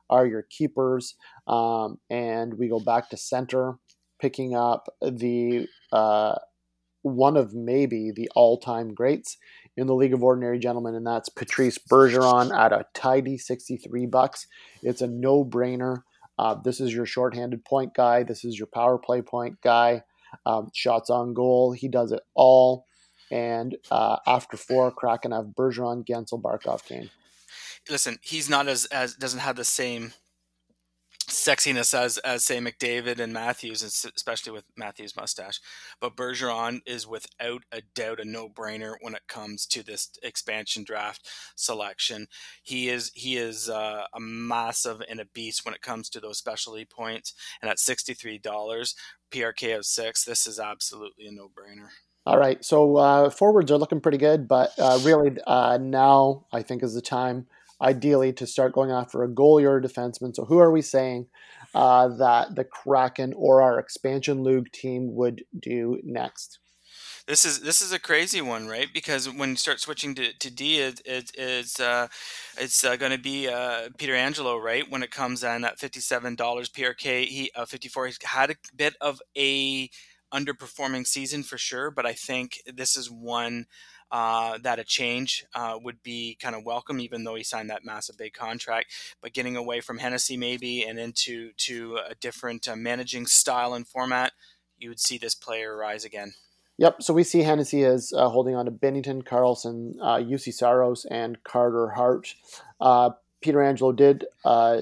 [0.09, 1.15] are your keepers.
[1.47, 3.79] Um, and we go back to center,
[4.21, 6.35] picking up the uh,
[7.03, 9.37] one of maybe the all-time greats
[9.77, 14.47] in the League of Ordinary Gentlemen, and that's Patrice Bergeron at a tidy 63 bucks.
[14.83, 16.03] It's a no-brainer.
[16.39, 18.23] Uh, this is your shorthanded point guy.
[18.23, 20.03] This is your power play point guy.
[20.47, 21.73] Um, shots on goal.
[21.73, 22.87] He does it all.
[23.31, 27.11] And uh, after four, Kraken have Bergeron, Guentzel, Barkov, Kane.
[27.89, 30.13] Listen, he's not as as doesn't have the same
[31.31, 35.61] sexiness as as say McDavid and Matthews, especially with Matthews' mustache.
[36.01, 40.85] But Bergeron is without a doubt a no brainer when it comes to this expansion
[40.85, 42.27] draft selection.
[42.63, 46.39] He is he is uh, a massive and a beast when it comes to those
[46.39, 47.35] specialty points.
[47.63, 48.95] And at sixty three dollars,
[49.31, 51.89] PRK of six, this is absolutely a no brainer.
[52.27, 56.63] All right, so uh, forwards are looking pretty good, but uh, really uh, now I
[56.63, 57.47] think is the time
[57.81, 60.35] ideally to start going after a goalie or a defenseman.
[60.35, 61.27] So, who are we saying
[61.75, 66.59] uh, that the Kraken or our expansion league team would do next?
[67.27, 68.89] This is this is a crazy one, right?
[68.93, 72.09] Because when you start switching to, to D, it, it, it's uh,
[72.59, 74.91] it's uh, going to be uh, Pietrangelo, right?
[74.91, 78.07] When it comes in at fifty seven dollars PRK, he uh, fifty four.
[78.07, 79.89] He's had a bit of a
[80.33, 83.67] underperforming season for sure, but I think this is one
[84.11, 87.85] uh, that a change uh, would be kind of welcome, even though he signed that
[87.85, 88.93] massive big contract.
[89.23, 93.87] But getting away from Hennessy maybe and into to a different uh, managing style and
[93.87, 94.33] format,
[94.79, 96.35] you would see this player rise again.
[96.79, 97.03] Yep.
[97.03, 101.43] So we see Hennessy as uh, holding on to Binnington, Carlson, Juuse uh, Saros, and
[101.45, 102.35] Carter Hart.
[102.81, 103.11] Uh,
[103.45, 104.25] Pietrangelo did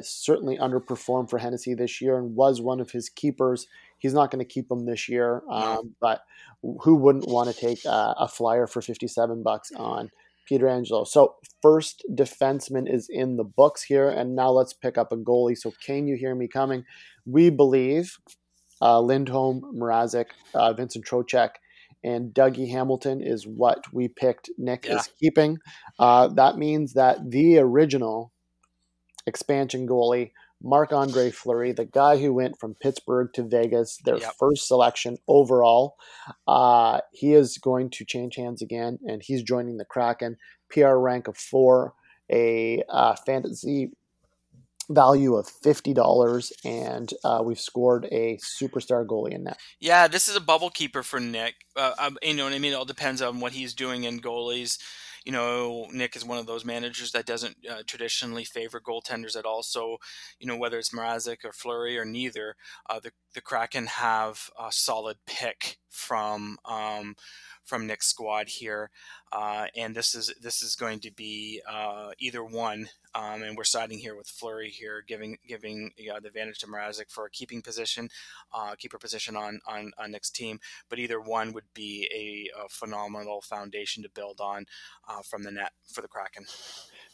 [0.04, 3.66] certainly underperform for Hennessy this year and was one of his keepers.
[3.98, 6.22] He's not going to keep him this year, um, but
[6.62, 10.10] who wouldn't want to take uh, a flyer for 57 bucks on
[10.50, 11.06] Pietrangelo?
[11.06, 15.56] So first defenseman is in the books here, and now let's pick up a goalie.
[15.56, 16.84] So can you hear me coming?
[17.26, 18.16] We believe
[18.80, 21.50] uh, Lindholm, Mrazek, uh, Vincent Trocheck,
[22.04, 24.50] and Dougie Hamilton is what we picked.
[24.56, 24.96] Nick yeah.
[24.96, 25.58] is keeping.
[25.98, 28.32] Uh, that means that the original
[29.26, 30.30] expansion goalie
[30.62, 34.34] Marc Andre Fleury, the guy who went from Pittsburgh to Vegas, their yep.
[34.38, 35.96] first selection overall.
[36.46, 40.36] Uh, he is going to change hands again, and he's joining the Kraken.
[40.70, 41.94] PR rank of four,
[42.30, 43.92] a uh, fantasy
[44.90, 49.58] value of fifty dollars, and uh, we've scored a superstar goalie in that.
[49.80, 51.54] Yeah, this is a bubble keeper for Nick.
[51.76, 52.72] Uh, um, you know what I mean?
[52.72, 54.78] It all depends on what he's doing in goalies
[55.28, 59.44] you know, Nick is one of those managers that doesn't uh, traditionally favor goaltenders at
[59.44, 59.62] all.
[59.62, 59.98] So,
[60.40, 62.56] you know, whether it's Mrazek or Fleury or neither,
[62.88, 67.14] uh, the the Kraken have a solid pick from um,
[67.68, 68.90] from Nick's squad here,
[69.30, 72.88] uh, and this is this is going to be uh, either one.
[73.14, 77.26] Um, and we're siding here with Fleury here, giving giving the advantage to Mrazek for
[77.26, 78.08] a keeping position,
[78.54, 80.58] uh, keeper position on, on on Nick's team.
[80.88, 84.64] But either one would be a, a phenomenal foundation to build on
[85.06, 86.46] uh, from the net for the Kraken.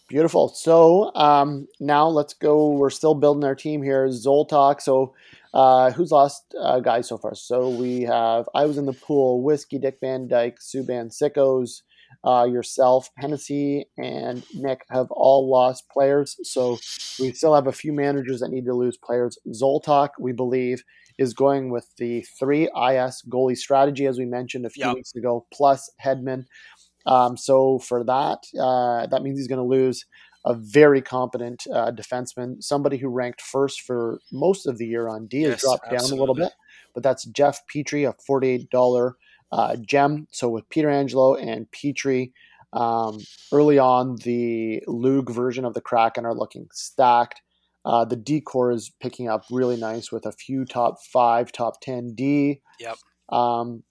[0.07, 0.51] Beautiful.
[0.51, 2.71] So um, now let's go.
[2.71, 4.07] We're still building our team here.
[4.09, 4.83] Zoltok.
[4.83, 5.15] So
[5.55, 7.35] uh, who's lost uh, guys so far?
[7.35, 9.43] So we have I was in the pool.
[9.43, 11.81] Whiskey, Dick Van Dyke, Subban, Sickos,
[12.25, 16.37] uh, yourself, Hennessy, and Nick have all lost players.
[16.43, 16.79] So
[17.21, 19.39] we still have a few managers that need to lose players.
[19.49, 20.83] Zoltok, we believe,
[21.19, 24.95] is going with the three IS goalie strategy, as we mentioned a few Yep.
[24.97, 26.45] weeks ago, plus Hedman.
[27.07, 30.07] Um, so for that, uh, that means he's going to lose
[30.45, 35.27] a very competent uh, defenseman, somebody who ranked first for most of the year on
[35.27, 36.53] D has Yes, dropped down a little bit,
[36.93, 39.17] but that's Jeff Petry, a forty-eight dollar
[39.53, 40.27] uh, gem.
[40.31, 42.33] So with Pietrangelo and Petry.
[42.73, 43.21] Um,
[43.53, 47.41] early on, the LOOG version of the Kraken are looking stacked.
[47.85, 51.81] Uh, the D core is picking up really nice with a few top five, top
[51.83, 52.61] 10 D.
[52.81, 52.97] Yep.
[53.29, 53.85] Um,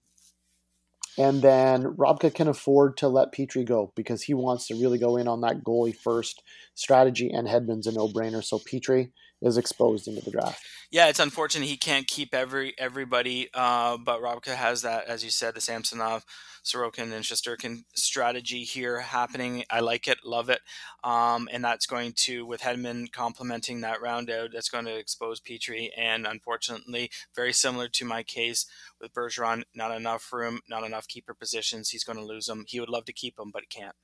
[1.17, 5.17] and then Robka can afford to let Petry go because he wants to really go
[5.17, 6.41] in on that goalie first
[6.75, 8.43] strategy, and Hedman's a no brainer.
[8.43, 9.11] So Petry
[9.43, 10.63] is exposed into the draft.
[10.91, 15.31] Yeah, it's unfortunate he can't keep every everybody, uh, but Robka has that, as you
[15.31, 16.23] said, the Samsonov,
[16.63, 19.63] Sorokin, and Shesterkin strategy here happening.
[19.71, 20.61] I like it, love it,
[21.03, 25.41] um, and that's going to, with Hedman complementing that round out, that's going to expose
[25.41, 25.89] Petry.
[25.97, 28.67] And unfortunately, very similar to my case
[29.01, 31.89] with Bergeron, not enough room, not enough keeper positions.
[31.89, 32.65] He's going to lose them.
[32.67, 33.95] He would love to keep them, but he can't.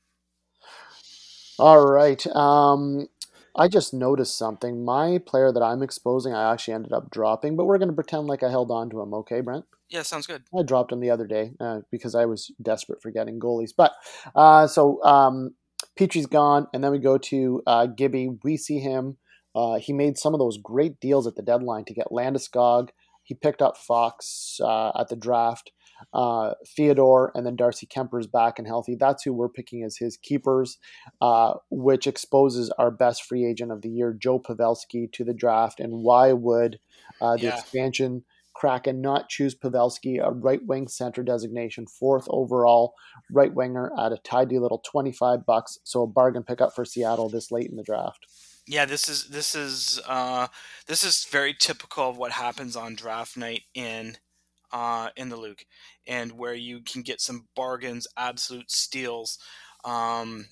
[1.59, 2.25] All right.
[2.35, 3.07] Um,
[3.59, 4.85] I just noticed something.
[4.85, 8.25] My player that I'm exposing, I actually ended up dropping, but we're going to pretend
[8.25, 9.13] like I held on to him.
[9.13, 9.65] Okay, Brent?
[9.89, 10.43] Yeah, sounds good.
[10.57, 13.71] I dropped him the other day uh, because I was desperate for getting goalies.
[13.75, 13.91] But
[14.33, 15.55] uh, so um,
[15.97, 18.29] Petry's gone, and then we go to uh, Gibby.
[18.43, 19.17] We see him.
[19.53, 22.89] Uh, he made some of those great deals at the deadline to get Landeskog.
[23.23, 25.71] He picked up Fox uh, at the draft,
[26.13, 28.95] uh, Theodore, and then Darcy Kuemper's back and healthy.
[28.95, 30.77] That's who we're picking as his keepers,
[31.21, 35.79] uh, which exposes our best free agent of the year, Joe Pavelski, to the draft.
[35.79, 36.79] And why would
[37.21, 37.59] uh, the Yeah.
[37.59, 38.23] expansion
[38.53, 42.93] Kraken not choose Pavelski, a right wing center designation, fourth overall
[43.31, 45.77] right winger at a tidy little 25 bucks.
[45.85, 48.27] So a bargain pickup for Seattle this late in the draft.
[48.67, 50.47] Yeah, this is this is uh,
[50.87, 54.17] this is very typical of what happens on draft night in
[54.71, 55.65] uh, in the Luke,
[56.07, 59.37] and where you can get some bargains, absolute steals.
[59.83, 60.47] Um,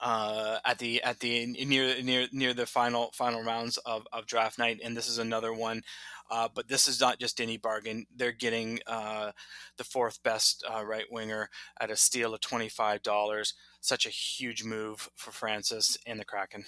[0.00, 4.58] uh, at the at the near near near the final final rounds of, of draft
[4.58, 5.82] night, and this is another one.
[6.30, 8.06] Uh, but this is not just any bargain.
[8.14, 9.32] They're getting uh,
[9.78, 11.48] the fourth best uh, right winger
[11.80, 13.54] at a steal of twenty five dollars.
[13.80, 16.64] Such a huge move for Francis and the Kraken.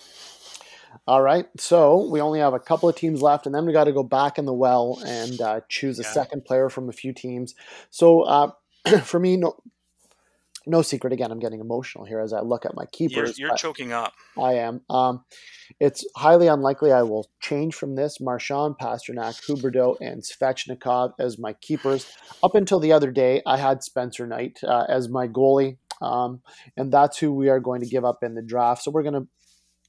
[1.06, 1.46] All right.
[1.58, 4.02] So we only have a couple of teams left, and then we got to go
[4.02, 6.12] back in the well and uh, choose a Yeah.
[6.12, 7.54] second player from a few teams.
[7.90, 8.50] So uh,
[9.04, 9.56] for me, no,
[10.66, 11.12] no secret.
[11.12, 13.38] Again, I'm getting emotional here as I look at my You're, keepers.
[13.38, 14.12] you're choking up.
[14.38, 14.82] I am.
[14.88, 15.24] Um,
[15.80, 18.20] it's highly unlikely I will change from this.
[18.20, 22.06] Marchand, Pastrnak, Huberdeau, and Svechnikov as my keepers.
[22.42, 26.42] Up until the other day, I had Spencer Knight uh, as my goalie, um,
[26.76, 28.82] and that's who we are going to give up in the draft.
[28.82, 29.26] So we're going to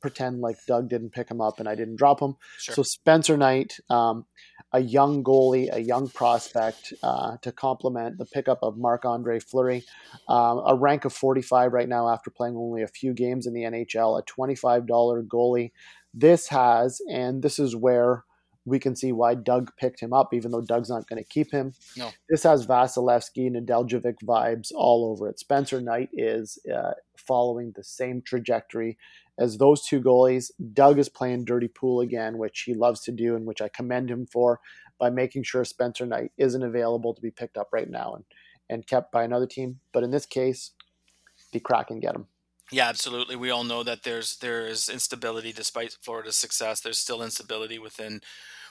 [0.01, 2.35] pretend like Doug didn't pick him up and I didn't drop him.
[2.57, 2.75] Sure.
[2.75, 4.25] So Spencer Knight, um,
[4.73, 9.83] a young goalie, a young prospect uh, to complement the pickup of Marc Andre Fleury,
[10.27, 13.63] um, a rank of 45 right now after playing only a few games in the
[13.63, 14.87] NHL, a $25
[15.27, 15.71] goalie.
[16.13, 18.25] This has, and this is where
[18.65, 21.51] we can see why Doug picked him up, even though Doug's not going to keep
[21.51, 21.73] him.
[21.97, 22.11] No.
[22.29, 25.39] This has Vasilevskiy, Nedeljkovic vibes all over it.
[25.39, 28.97] Spencer Knight is uh, following the same trajectory
[29.41, 30.51] as those two goalies.
[30.73, 34.09] Doug is playing dirty pool again, which he loves to do and which I commend
[34.09, 34.59] him for
[34.99, 38.23] by making sure Spencer Knight isn't available to be picked up right now and,
[38.69, 39.79] and kept by another team.
[39.91, 40.71] But in this case,
[41.51, 42.27] the Kraken get him.
[42.71, 43.35] Yeah, absolutely.
[43.35, 46.79] We all know that there's there's instability despite Florida's success.
[46.79, 48.21] There's still instability within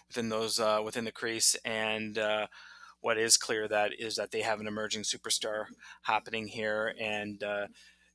[0.08, 2.46] within those uh, within the crease, and uh,
[3.00, 5.64] what is clear that is that they have an emerging superstar
[6.02, 7.66] happening here, and uh,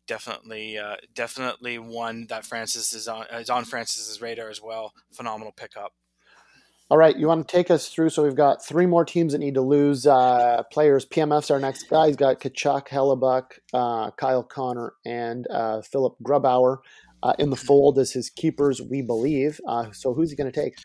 [0.07, 4.93] definitely uh, definitely one that Francis is on is on Francis's radar as well.
[5.11, 5.93] Phenomenal pickup.
[6.87, 8.09] All right, you want to take us through?
[8.09, 11.03] So we've got three more teams that need to lose uh, players.
[11.03, 12.07] PMF's our next guy.
[12.07, 16.77] He's got Tkachuk, Hellebuyck, uh, Kyle Connor, and uh, Philipp Grubauer
[17.25, 19.59] uh, in the fold as his keepers, we believe.
[19.67, 20.77] Uh, so who's he going to take?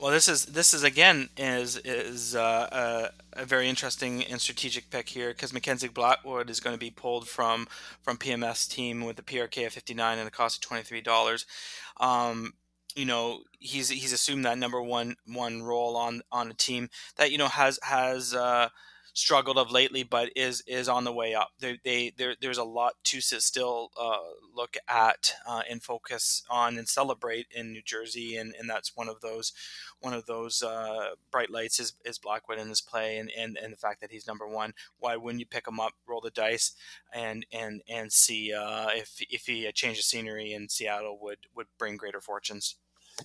[0.00, 4.90] Well, this is this is again is is uh, a, a very interesting and strategic
[4.90, 7.68] pick here because Mackenzie Blackwood is going to be pulled from
[8.02, 11.00] from PMS team with the PRK of fifty nine and the cost of twenty three
[11.00, 11.46] dollars.
[12.00, 12.54] Um,
[12.96, 16.88] you know he's he's assumed that number one one role on on a team
[17.18, 18.68] that you know has has uh,
[19.14, 21.50] struggled of lately, but is is on the way up.
[21.60, 24.18] They, they there there's a lot to still, uh,
[24.54, 29.08] look at, uh, and focus on and celebrate in New Jersey, and, and that's one
[29.08, 29.52] of those
[30.00, 33.72] one of those uh, bright lights is, is Blackwood in his play, and, and and
[33.72, 34.74] the fact that he's number one.
[34.98, 36.72] Why wouldn't you pick him up, roll the dice,
[37.12, 41.68] and and and see uh, if if he changed the scenery in Seattle would would
[41.78, 42.76] bring greater fortunes.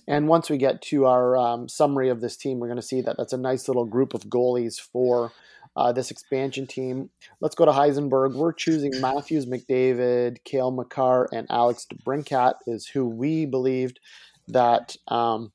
[0.06, 3.00] And once we get to our um, summary of this team, we're going to see
[3.00, 5.32] that that's a nice little group of goalies for
[5.76, 7.10] uh, this expansion team.
[7.40, 8.34] Let's go to Heisenberg.
[8.34, 14.00] We're choosing Matthews, McDavid, Cale Makar, and Alex DeBrincat is who we believed
[14.48, 15.52] that um,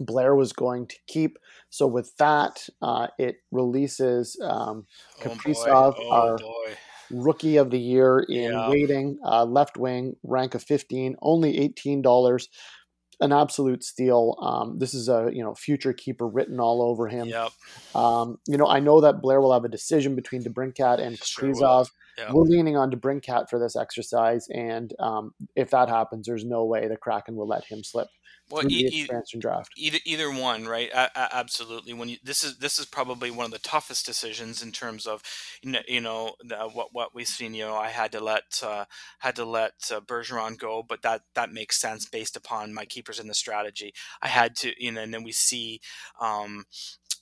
[0.00, 1.38] Blair was going to keep.
[1.70, 4.86] So with that, uh, it releases um,
[5.20, 6.76] Kaprizov, oh, our boy.
[7.10, 8.70] rookie of the year in Yeah.
[8.70, 12.48] waiting, uh, left wing, rank of 15, only $18.
[13.20, 14.36] An absolute steal.
[14.40, 17.28] Um, this is a you know future keeper written all over him.
[17.28, 17.52] Yep.
[17.94, 21.48] Um, you know, I know that Blair will have a decision between DeBrincat and Sure.
[21.48, 21.90] Kaprizov.
[22.18, 22.32] Yeah.
[22.32, 26.88] We're leaning on DeBrincat for this exercise, and um, if that happens, there's no way
[26.88, 28.08] the Kraken will let him slip
[28.50, 29.70] Well, e- the expansion draft.
[29.76, 33.44] either either one right a- a- absolutely when you this is this is probably one
[33.46, 35.22] of the toughest decisions in terms of
[35.62, 38.60] you know, you know the, what what we've seen you know i had to let
[38.64, 38.84] uh,
[39.20, 43.20] had to let uh, bergeron go but that that makes sense based upon my keepers
[43.20, 43.92] in the strategy
[44.22, 45.80] i had to you know and then we see
[46.20, 46.64] um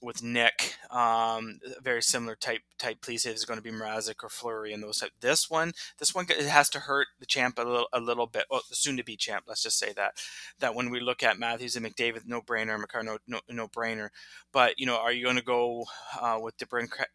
[0.01, 4.73] with Nick, um, very similar type type please is going to be Mrazek or Fleury
[4.73, 5.13] and those type.
[5.21, 8.45] This one, this one it has to hurt the champ a little a little bit.
[8.51, 10.15] Well, the soon to be champ, let's just say that
[10.59, 14.09] that when we look at Matthews and McDavid, no brainer, Makar, no, no, no brainer.
[14.53, 15.85] But, you know, are you going to go
[16.21, 16.55] uh, with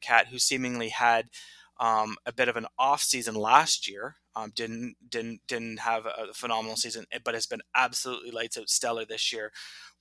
[0.01, 1.29] Cat, who seemingly had
[1.79, 4.15] um, a bit of an off season last year?
[4.35, 9.05] Um, didn't didn't didn't have a phenomenal season, but has been absolutely lights out stellar
[9.05, 9.51] this year.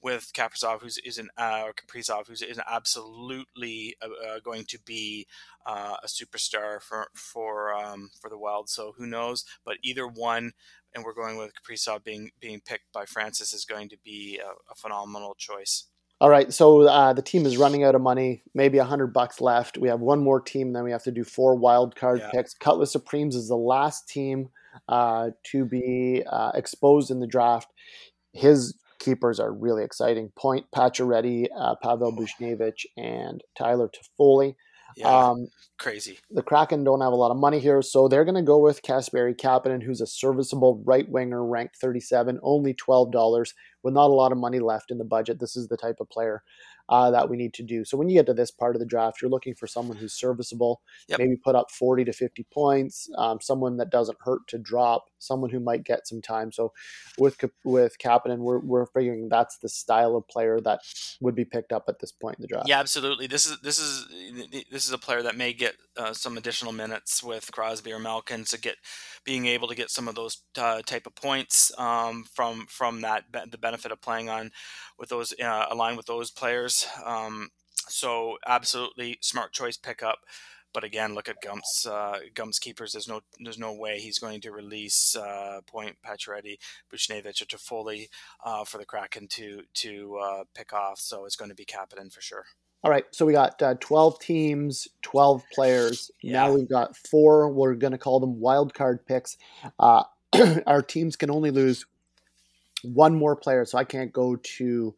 [0.03, 4.79] With Kaprizov, who's is an uh, or Kaprizov, who's is absolutely uh, uh, going to
[4.79, 5.27] be
[5.67, 8.71] uh, a superstar for for um, for the Wild.
[8.71, 9.45] So who knows?
[9.65, 10.53] But either one,
[10.95, 14.51] and we're going with Kaprizov being being picked by Francis is going to be a,
[14.71, 15.87] a phenomenal choice.
[16.21, 18.43] All right, so uh, the team is running out of money.
[18.55, 19.79] Maybe a hundred bucks left.
[19.79, 22.31] We have one more team, then we have to do four wild card Yeah.
[22.31, 22.53] picks.
[22.53, 24.51] Cutlass Supremes is the last team
[24.89, 27.69] uh, to be uh, exposed in the draft.
[28.35, 30.31] His keepers are really exciting.
[30.37, 34.57] Point Pacioretty, uh, Pavel Buchnevich, and Tyler Toffoli.
[34.97, 35.47] Yeah, Um,
[35.79, 36.19] crazy.
[36.31, 38.83] the Kraken don't have a lot of money here, so they're going to go with
[38.83, 44.33] Kasperi Kapanen, who's a serviceable right winger, ranked 37, only $12, with not a lot
[44.33, 45.41] of money left in the budget.
[45.41, 46.43] This is the type of player
[46.91, 47.85] uh, that we need to do.
[47.85, 50.13] So when you get to this part of the draft, you're looking for someone who's
[50.13, 51.19] serviceable, Yep.
[51.21, 55.51] maybe put up 40 to 50 points, um, someone that doesn't hurt to drop, someone
[55.51, 56.51] who might get some time.
[56.51, 56.73] So
[57.17, 60.81] with with Kapanen, we're, we're figuring that's the style of player that
[61.21, 62.69] would be picked up at this point in the draft.
[62.69, 63.27] Yeah, absolutely.
[63.29, 64.07] This is this is
[64.71, 68.45] this is a player that may get uh, some additional minutes with Crosby or Malkin
[68.47, 68.77] to get
[69.25, 73.25] being able to get some of those uh, type of points um, from from that
[73.51, 74.51] the benefit of playing on
[74.99, 76.87] with those uh, aligned with those players.
[77.05, 77.51] Um,
[77.89, 80.19] so absolutely smart choice pickup.
[80.73, 82.93] But again, look at Gump's uh, Gump's keepers.
[82.93, 86.59] There's no there's no way he's going to release uh, Point Pacioretty,
[86.93, 88.09] Buchnevich, or Toffoli
[88.45, 91.01] uh, for the Kraken to to uh, pick off.
[91.01, 92.45] So it's going to be Kapanen for sure.
[92.83, 96.11] All right, so we got uh, 12 teams, 12 players.
[96.25, 99.37] Now we've got four, we're going to call them wild card picks.
[99.79, 100.05] Uh,
[100.67, 101.85] our teams can only lose
[102.85, 104.95] one more player, so I can't go to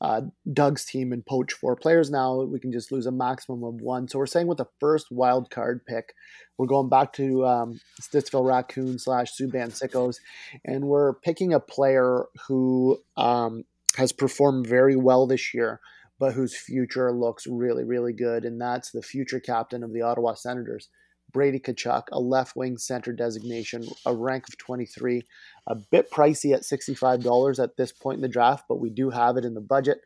[0.00, 0.22] uh,
[0.52, 2.42] Doug's team and poach four players now.
[2.42, 4.08] We can just lose a maximum of one.
[4.08, 6.14] So we're saying with the first wild card pick,
[6.58, 10.16] we're going back to um, Stittsville Raccoon slash Subban Sickos,
[10.64, 13.64] and we're picking a player who um,
[13.96, 15.80] has performed very well this year
[16.18, 18.44] but whose future looks really, really good.
[18.44, 20.88] And that's the future captain of the Ottawa Senators,
[21.36, 25.20] Brady Tkachuk, a left wing center designation, a rank of 23,
[25.66, 29.36] a bit pricey at $65 at this point in the draft, but we do have
[29.36, 29.98] it in the budget.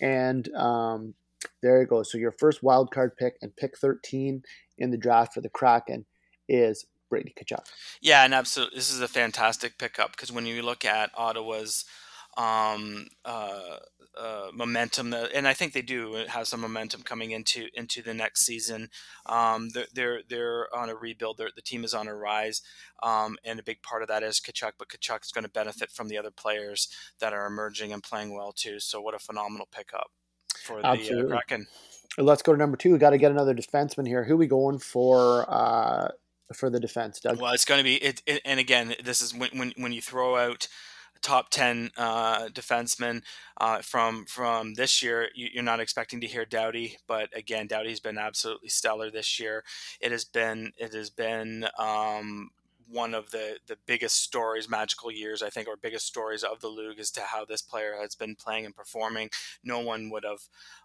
[0.00, 1.14] And um,
[1.60, 2.04] there you go.
[2.04, 4.44] So your first wild card pick and pick 13
[4.78, 6.06] in the draft for the Kraken
[6.48, 7.66] is Brady Tkachuk.
[8.00, 11.84] Yeah, and absolutely, this is a fantastic pickup because when you look at Ottawa's
[12.36, 13.78] um, uh,
[14.16, 18.44] uh, momentum, and I think they do have some momentum coming into into the next
[18.46, 18.88] season.
[19.26, 21.38] Um, they're, they're they're on a rebuild.
[21.38, 22.62] They're, the team is on a rise,
[23.02, 24.72] um, and a big part of that is Tkachuk.
[24.78, 26.88] But Tkachuk is going to benefit from the other players
[27.20, 28.80] that are emerging and playing well too.
[28.80, 30.10] So what a phenomenal pickup
[30.62, 31.66] for the uh, Kraken.
[32.18, 32.92] Let's go to number two.
[32.92, 34.24] We got to get another defenseman here.
[34.24, 36.08] Who we going for uh,
[36.54, 37.40] for the defense, Doug?
[37.40, 38.40] Well, it's going to be it, it.
[38.44, 40.68] And again, this is when when when you throw out
[41.22, 43.22] top 10 uh, defenseman
[43.60, 45.28] uh, from from this year.
[45.34, 49.64] You, are not expecting to hear Doughty, but again, Doughty's been absolutely stellar this year.
[50.00, 52.50] It has been it has been um,
[52.88, 56.68] one of the the biggest stories, magical years, I think, or biggest stories of the
[56.68, 59.30] league as to how this player has been playing and performing.
[59.64, 60.42] No one would have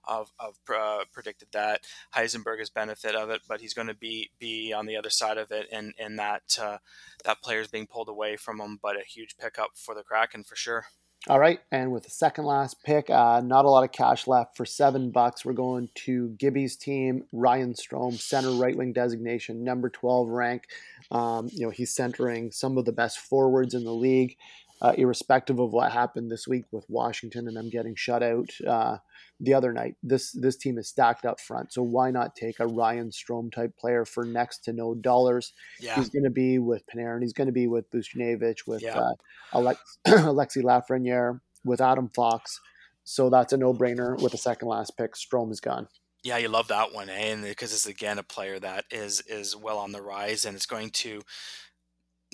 [0.07, 1.81] have, have uh, predicted that.
[2.15, 5.37] Heisenberg has benefit of it, but he's going to be be on the other side
[5.37, 6.77] of it, and and that uh,
[7.25, 8.79] that player is being pulled away from him.
[8.81, 10.85] But a huge pickup for the Kraken for sure.
[11.27, 14.57] All right, and with the second last pick, uh, not a lot of cash left
[14.57, 15.45] for seven bucks.
[15.45, 20.63] We're going to Gibby's team, Ryan Strome, center right wing designation, number twelve rank.
[21.11, 24.37] Um, you know he's centering some of the best forwards in the league,
[24.81, 28.49] uh, irrespective of what happened this week with Washington and them getting shut out.
[28.65, 28.97] Uh,
[29.41, 29.95] the other night.
[30.03, 33.75] This this team is stacked up front, so why not take a Ryan Strome type
[33.75, 35.53] player for next to no dollars?
[35.79, 35.95] Yeah.
[35.95, 37.21] He's going to be with Panarin.
[37.21, 38.99] He's going to be with Buchnevich, with yeah.
[38.99, 39.13] uh,
[39.53, 42.61] Alex, Alexi Lafreniere, with Adam Fox.
[43.03, 45.15] So that's a no brainer with the second last pick.
[45.15, 45.87] Strome is gone.
[46.23, 47.31] Yeah, you love that one, eh?
[47.31, 50.67] And because it's again a player that is is well on the rise, and it's
[50.67, 51.21] going to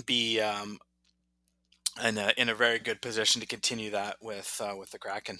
[0.05, 0.79] be um,
[2.03, 5.39] in a in a very good position to continue that with uh, with the Kraken.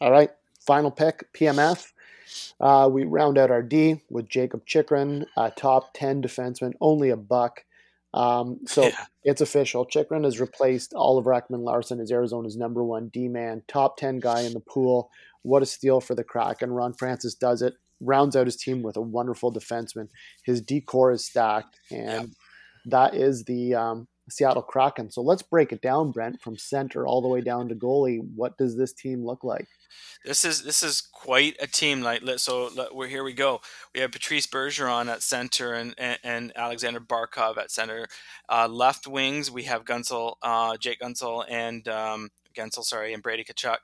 [0.00, 0.30] All right,
[0.66, 1.92] final pick, PMF.
[2.60, 7.16] Uh, we round out our D with Jacob Chychrun, uh, top 10 defenseman, only a
[7.16, 7.64] buck.
[8.14, 9.04] Um, so yeah.
[9.24, 9.84] it's official.
[9.84, 14.42] Chychrun has replaced Oliver Ekman Larsson as Arizona's number one D man, top 10 guy
[14.42, 15.10] in the pool.
[15.46, 16.72] What a steal for the Kraken.
[16.72, 20.08] Ron Francis does it, rounds out his team with a wonderful defenseman.
[20.44, 22.34] His decor is stacked, and
[22.86, 25.12] that is the um, Seattle Kraken.
[25.12, 28.18] So let's break it down, Brent, from center all the way down to goalie.
[28.34, 29.68] What does this team look like?
[30.24, 32.02] This is this is quite a team.
[32.02, 33.22] Like so, we're here.
[33.22, 33.60] We go.
[33.94, 38.08] We have Patrice Bergeron at center and and, and Alexander Barkov at center.
[38.48, 43.44] Uh, left wings we have Guentzel, uh, Jake Guentzel, and um, Guentzel, sorry, and Brady
[43.44, 43.78] Tkachuk.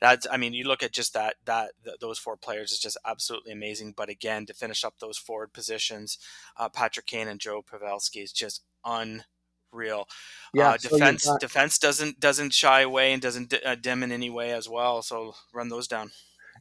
[0.00, 2.98] That's, I mean, you look at just that, that, th- those four players is just
[3.06, 3.94] absolutely amazing.
[3.96, 6.18] But again, to finish up those forward positions,
[6.56, 9.24] uh, Patrick Kane and Joe Pavelski is just un
[9.72, 10.08] real.
[10.54, 11.40] Yeah, uh, defense so got...
[11.40, 15.02] defense doesn't doesn't shy away and doesn't d- uh, dim in any way as well.
[15.02, 16.12] So run those down.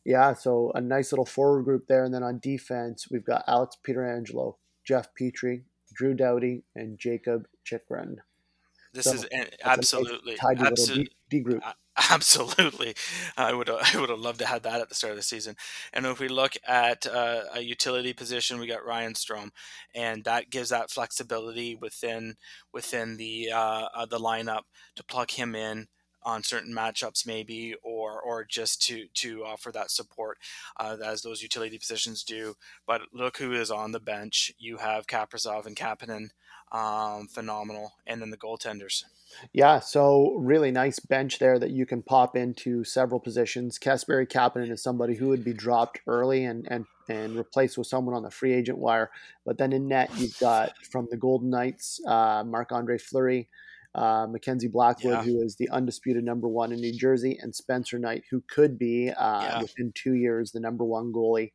[0.04, 3.78] Yeah, so a nice little forward group there, and then on defense we've got Alex
[3.88, 4.56] Pietrangelo,
[4.86, 5.64] Jeff Petry,
[5.94, 8.18] Drew Doughty, and Jacob Chychrun.
[8.96, 11.64] This so is an, absolutely absolutely D, D group.
[12.12, 12.94] Absolutely,
[13.38, 15.56] I would I would have loved to have that at the start of the season.
[15.94, 19.52] And if we look at uh, a utility position, we got Ryan Strome,
[19.94, 22.36] and that gives that flexibility within
[22.74, 24.64] within the uh, uh, the lineup
[24.96, 25.88] to plug him in
[26.26, 30.40] on certain matchups maybe or or just to to offer that support
[30.78, 32.56] uh, as those utility positions do
[32.88, 36.30] but look who is on the bench you have Kaprizov and Kapanen
[36.72, 39.04] um, phenomenal and then the goaltenders
[39.54, 43.80] yeah, so really nice bench there that you can pop into several positions.
[43.80, 48.16] Kasperi Kapanen is somebody who would be dropped early and, and, and replaced with someone
[48.16, 49.12] on the free agent wire.
[49.46, 53.48] But then in net, you've got from the Golden Knights, uh, Marc Andre Fleury,
[53.94, 55.24] uh, Mackenzie Blackwood, yeah.
[55.24, 59.10] who is the undisputed number one in New Jersey, and Spencer Knight, who could be
[59.10, 59.62] uh, yeah.
[59.62, 61.54] within two years the number one goalie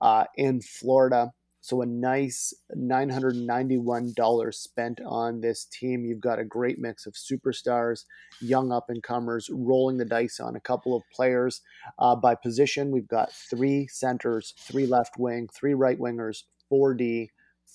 [0.00, 1.32] uh, in Florida.
[1.64, 6.04] So a nice $991 spent on this team.
[6.04, 8.04] You've got a great mix of superstars,
[8.38, 11.62] young up and comers, rolling the dice on a couple of players.
[11.98, 17.28] Uh, by position, we've got three centers, three left wing, three right wingers, 4D,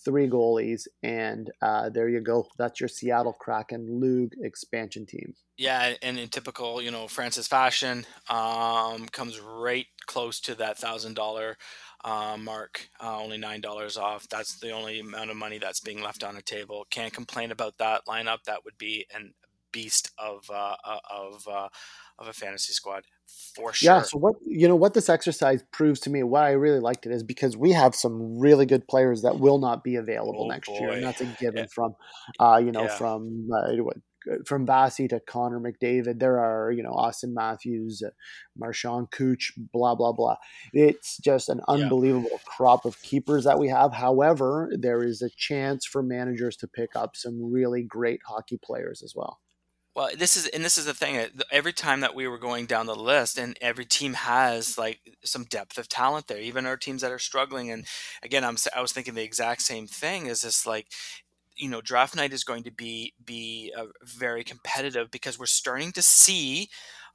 [0.06, 2.46] three goalies, and uh, there you go.
[2.60, 5.34] That's your Seattle Kraken LOOG expansion team.
[5.58, 11.16] Yeah, and in typical, you know, Francis fashion, um, comes right close to that thousand
[11.16, 11.58] dollar
[12.04, 14.28] uh, mark, uh, only nine dollars off.
[14.30, 16.86] That's the only amount of money that's being left on the table.
[16.90, 18.44] Can't complain about that lineup.
[18.46, 19.34] That would be an
[19.72, 21.70] beast of uh, uh of uh,
[22.18, 23.04] of a fantasy squad
[23.56, 23.96] for sure.
[23.96, 24.02] Yeah.
[24.02, 27.12] So what you know what this exercise proves to me, why I really liked it
[27.12, 30.68] is because we have some really good players that will not be available oh, next
[30.68, 30.80] boy.
[30.80, 31.66] year, and that's a given yeah.
[31.74, 31.96] from
[32.40, 32.98] uh, you know yeah.
[32.98, 33.72] from uh,
[34.46, 38.10] from Vasi to Connor McDavid, there are, you know, Auston Matthews, uh,
[38.58, 40.38] Marchand Cooch, blah, blah, blah.
[40.74, 42.38] It's just an unbelievable yeah.
[42.46, 43.94] crop of keepers that we have.
[43.94, 49.02] However, there is a chance for managers to pick up some really great hockey players
[49.04, 49.40] as well.
[49.96, 51.28] Well, this is and this is the thing.
[51.52, 55.44] Every time that we were going down the list, and every team has like some
[55.44, 56.40] depth of talent there.
[56.40, 57.72] Even our teams that are struggling.
[57.72, 57.86] And
[58.24, 60.28] again, I'm I was thinking the exact same thing.
[60.28, 60.88] Is this like
[61.60, 65.92] you know draft night is going to be be uh, very competitive because we're starting
[65.94, 66.70] to see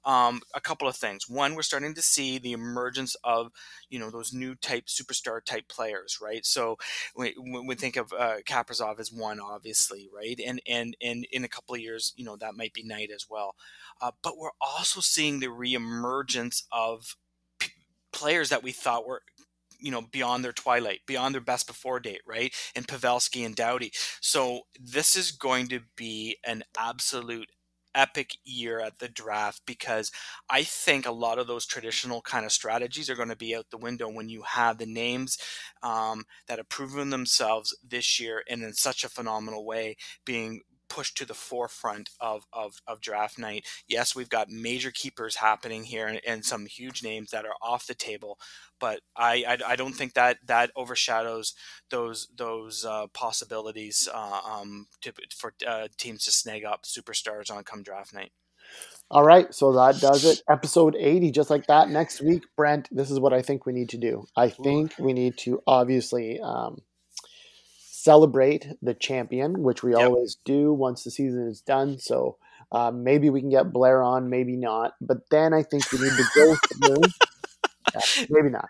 [0.04, 1.28] um, a couple of things.
[1.28, 3.52] One, we're starting to see the emergence of
[3.88, 6.44] you know those new type superstar type players, right?
[6.44, 6.78] So
[7.16, 7.34] we,
[7.66, 10.38] we think of uh, Kaprizov as one, obviously, right?
[10.46, 13.26] And and and in a couple of years, you know that might be Knight as
[13.28, 13.54] well.
[14.00, 17.16] Uh, but we're also seeing the reemergence of
[17.58, 17.72] p-
[18.12, 19.22] players that we thought were
[19.80, 22.54] you know beyond their twilight beyond their best before date right?
[22.76, 27.48] And pavelski and doughty so this is going to be an absolute
[27.94, 30.10] epic year at the draft because
[30.50, 33.66] I think a lot of those traditional kind of strategies are going to be out
[33.70, 35.38] the window when you have the names
[35.82, 40.62] um, that have proven themselves this year and in such a phenomenal way being
[40.94, 43.66] pushed to the forefront of, of, of draft night.
[43.88, 47.88] Yes, we've got major keepers happening here and, and some huge names that are off
[47.88, 48.38] the table,
[48.78, 51.54] but I, I, I, don't think that that overshadows
[51.90, 57.64] those those uh, possibilities uh, um, to, for uh, teams to snag up superstars on
[57.64, 58.30] come draft night.
[59.10, 60.42] All right, so that does it.
[60.48, 61.88] Episode 80, just like that.
[61.90, 64.26] Next week, Brent, this is what I think we need to do.
[64.36, 66.82] I think we need to obviously um,
[68.04, 70.00] celebrate the champion, which we yep.
[70.00, 71.98] always do once the season is done.
[71.98, 72.36] So
[72.70, 74.92] uh, maybe we can get Blair on, maybe not.
[75.00, 77.02] But then I think we need to go through.
[77.94, 78.68] yeah, maybe not.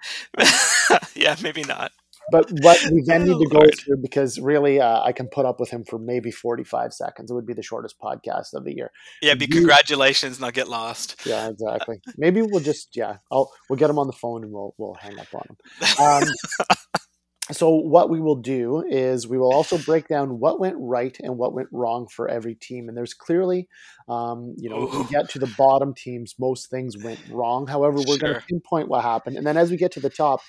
[1.17, 1.91] yeah, maybe not.
[2.31, 3.79] But what we then oh, need to go Lord.
[3.79, 7.31] through because really uh, I can put up with him for maybe 45 seconds.
[7.31, 8.93] It would be the shortest podcast of the year.
[9.21, 11.21] Yeah, be congratulations, not get lost.
[11.27, 12.01] Yeah, exactly.
[12.17, 15.19] maybe we'll just yeah, I'll we'll get him on the phone and we'll we'll hang
[15.19, 16.03] up on him.
[16.03, 16.23] Um,
[17.53, 21.37] so what we will do is we will also break down what went right and
[21.37, 22.89] what went wrong for every team.
[22.89, 23.69] And there's clearly
[24.09, 27.67] um, you know we get to the bottom teams most things went wrong.
[27.67, 28.19] However we're sure.
[28.19, 29.37] going to pinpoint what happened.
[29.37, 30.41] And then as we get to the top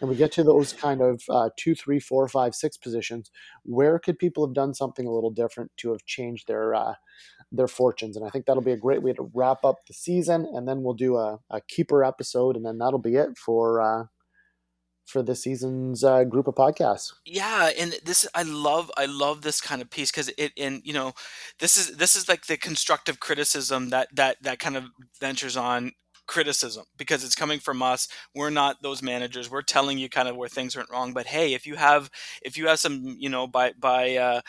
[0.00, 3.30] and we get to those kind of uh, two three four five six positions
[3.62, 6.94] where could people have done something a little different to have changed their uh,
[7.52, 8.18] their fortunes?
[8.18, 10.46] And i think that'll be a great way to wrap up the season.
[10.52, 14.04] And then we'll do a, a keeper episode and then that'll be it for uh,
[15.06, 17.12] for this season's uh, group of podcasts.
[17.24, 20.92] Yeah, and this I love I love this kind of piece because it and you
[20.92, 21.12] know
[21.58, 24.84] this is this is like the constructive criticism that that that kind of
[25.20, 25.92] ventures on
[26.26, 28.08] criticism because it's coming from us.
[28.34, 29.50] We're not those managers.
[29.50, 32.10] We're telling you kind of where things went wrong but hey if you have
[32.42, 34.40] if you have some you know by by uh,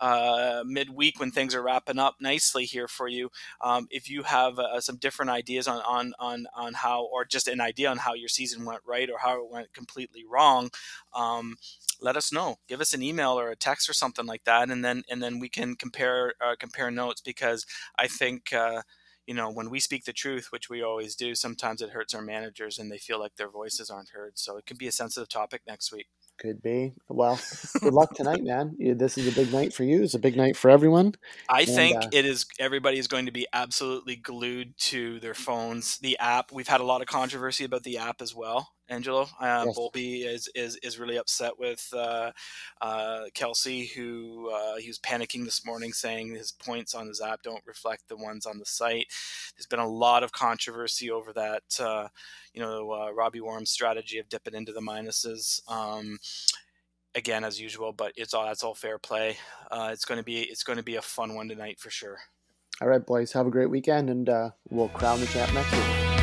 [0.00, 3.30] uh, midweek when things are wrapping up nicely here for you
[3.60, 7.48] um, if you have uh, some different ideas on, on on on how or just
[7.48, 10.70] an idea on how your season went right or how it went completely wrong
[11.14, 11.56] um,
[12.00, 12.56] let us know.
[12.68, 15.38] Give us an email or a text or something like that and then and then
[15.38, 17.66] we can compare uh, compare notes because
[17.98, 18.82] i think uh,
[19.26, 22.22] you know, when we speak the truth, which we always do, sometimes it hurts our
[22.22, 24.38] managers and they feel like their voices aren't heard.
[24.38, 26.06] So it could be a sensitive topic next week.
[26.38, 26.94] Could be.
[27.08, 27.38] Well,
[27.80, 28.76] good luck tonight, man.
[28.78, 30.02] This is a big night for you.
[30.02, 31.14] It's a big night for everyone.
[31.48, 32.44] I and, think uh, it is.
[32.58, 35.98] Everybody is going to be absolutely glued to their phones.
[35.98, 36.50] The app.
[36.50, 38.72] We've had a lot of controversy about the app as well.
[38.88, 39.22] Angelo.
[39.40, 39.78] Uh, yes.
[39.78, 42.32] Bolby is, is is really upset with uh,
[42.80, 47.42] uh, Kelsey, who uh, he was panicking this morning, saying his points on his app
[47.42, 49.06] don't reflect the ones on the site.
[49.56, 51.62] There's been a lot of controversy over that.
[51.80, 52.08] Uh,
[52.52, 55.60] you know, uh, Robbie Worm's strategy of dipping into the minuses.
[55.70, 56.18] Um,
[57.14, 59.38] again, as usual, but it's all that's all fair play.
[59.72, 62.18] it's going to be it's going to be a fun one tonight for sure.
[62.82, 63.32] All right, boys.
[63.32, 64.28] Have a great weekend, and
[64.68, 66.13] we'll crown the champ next week.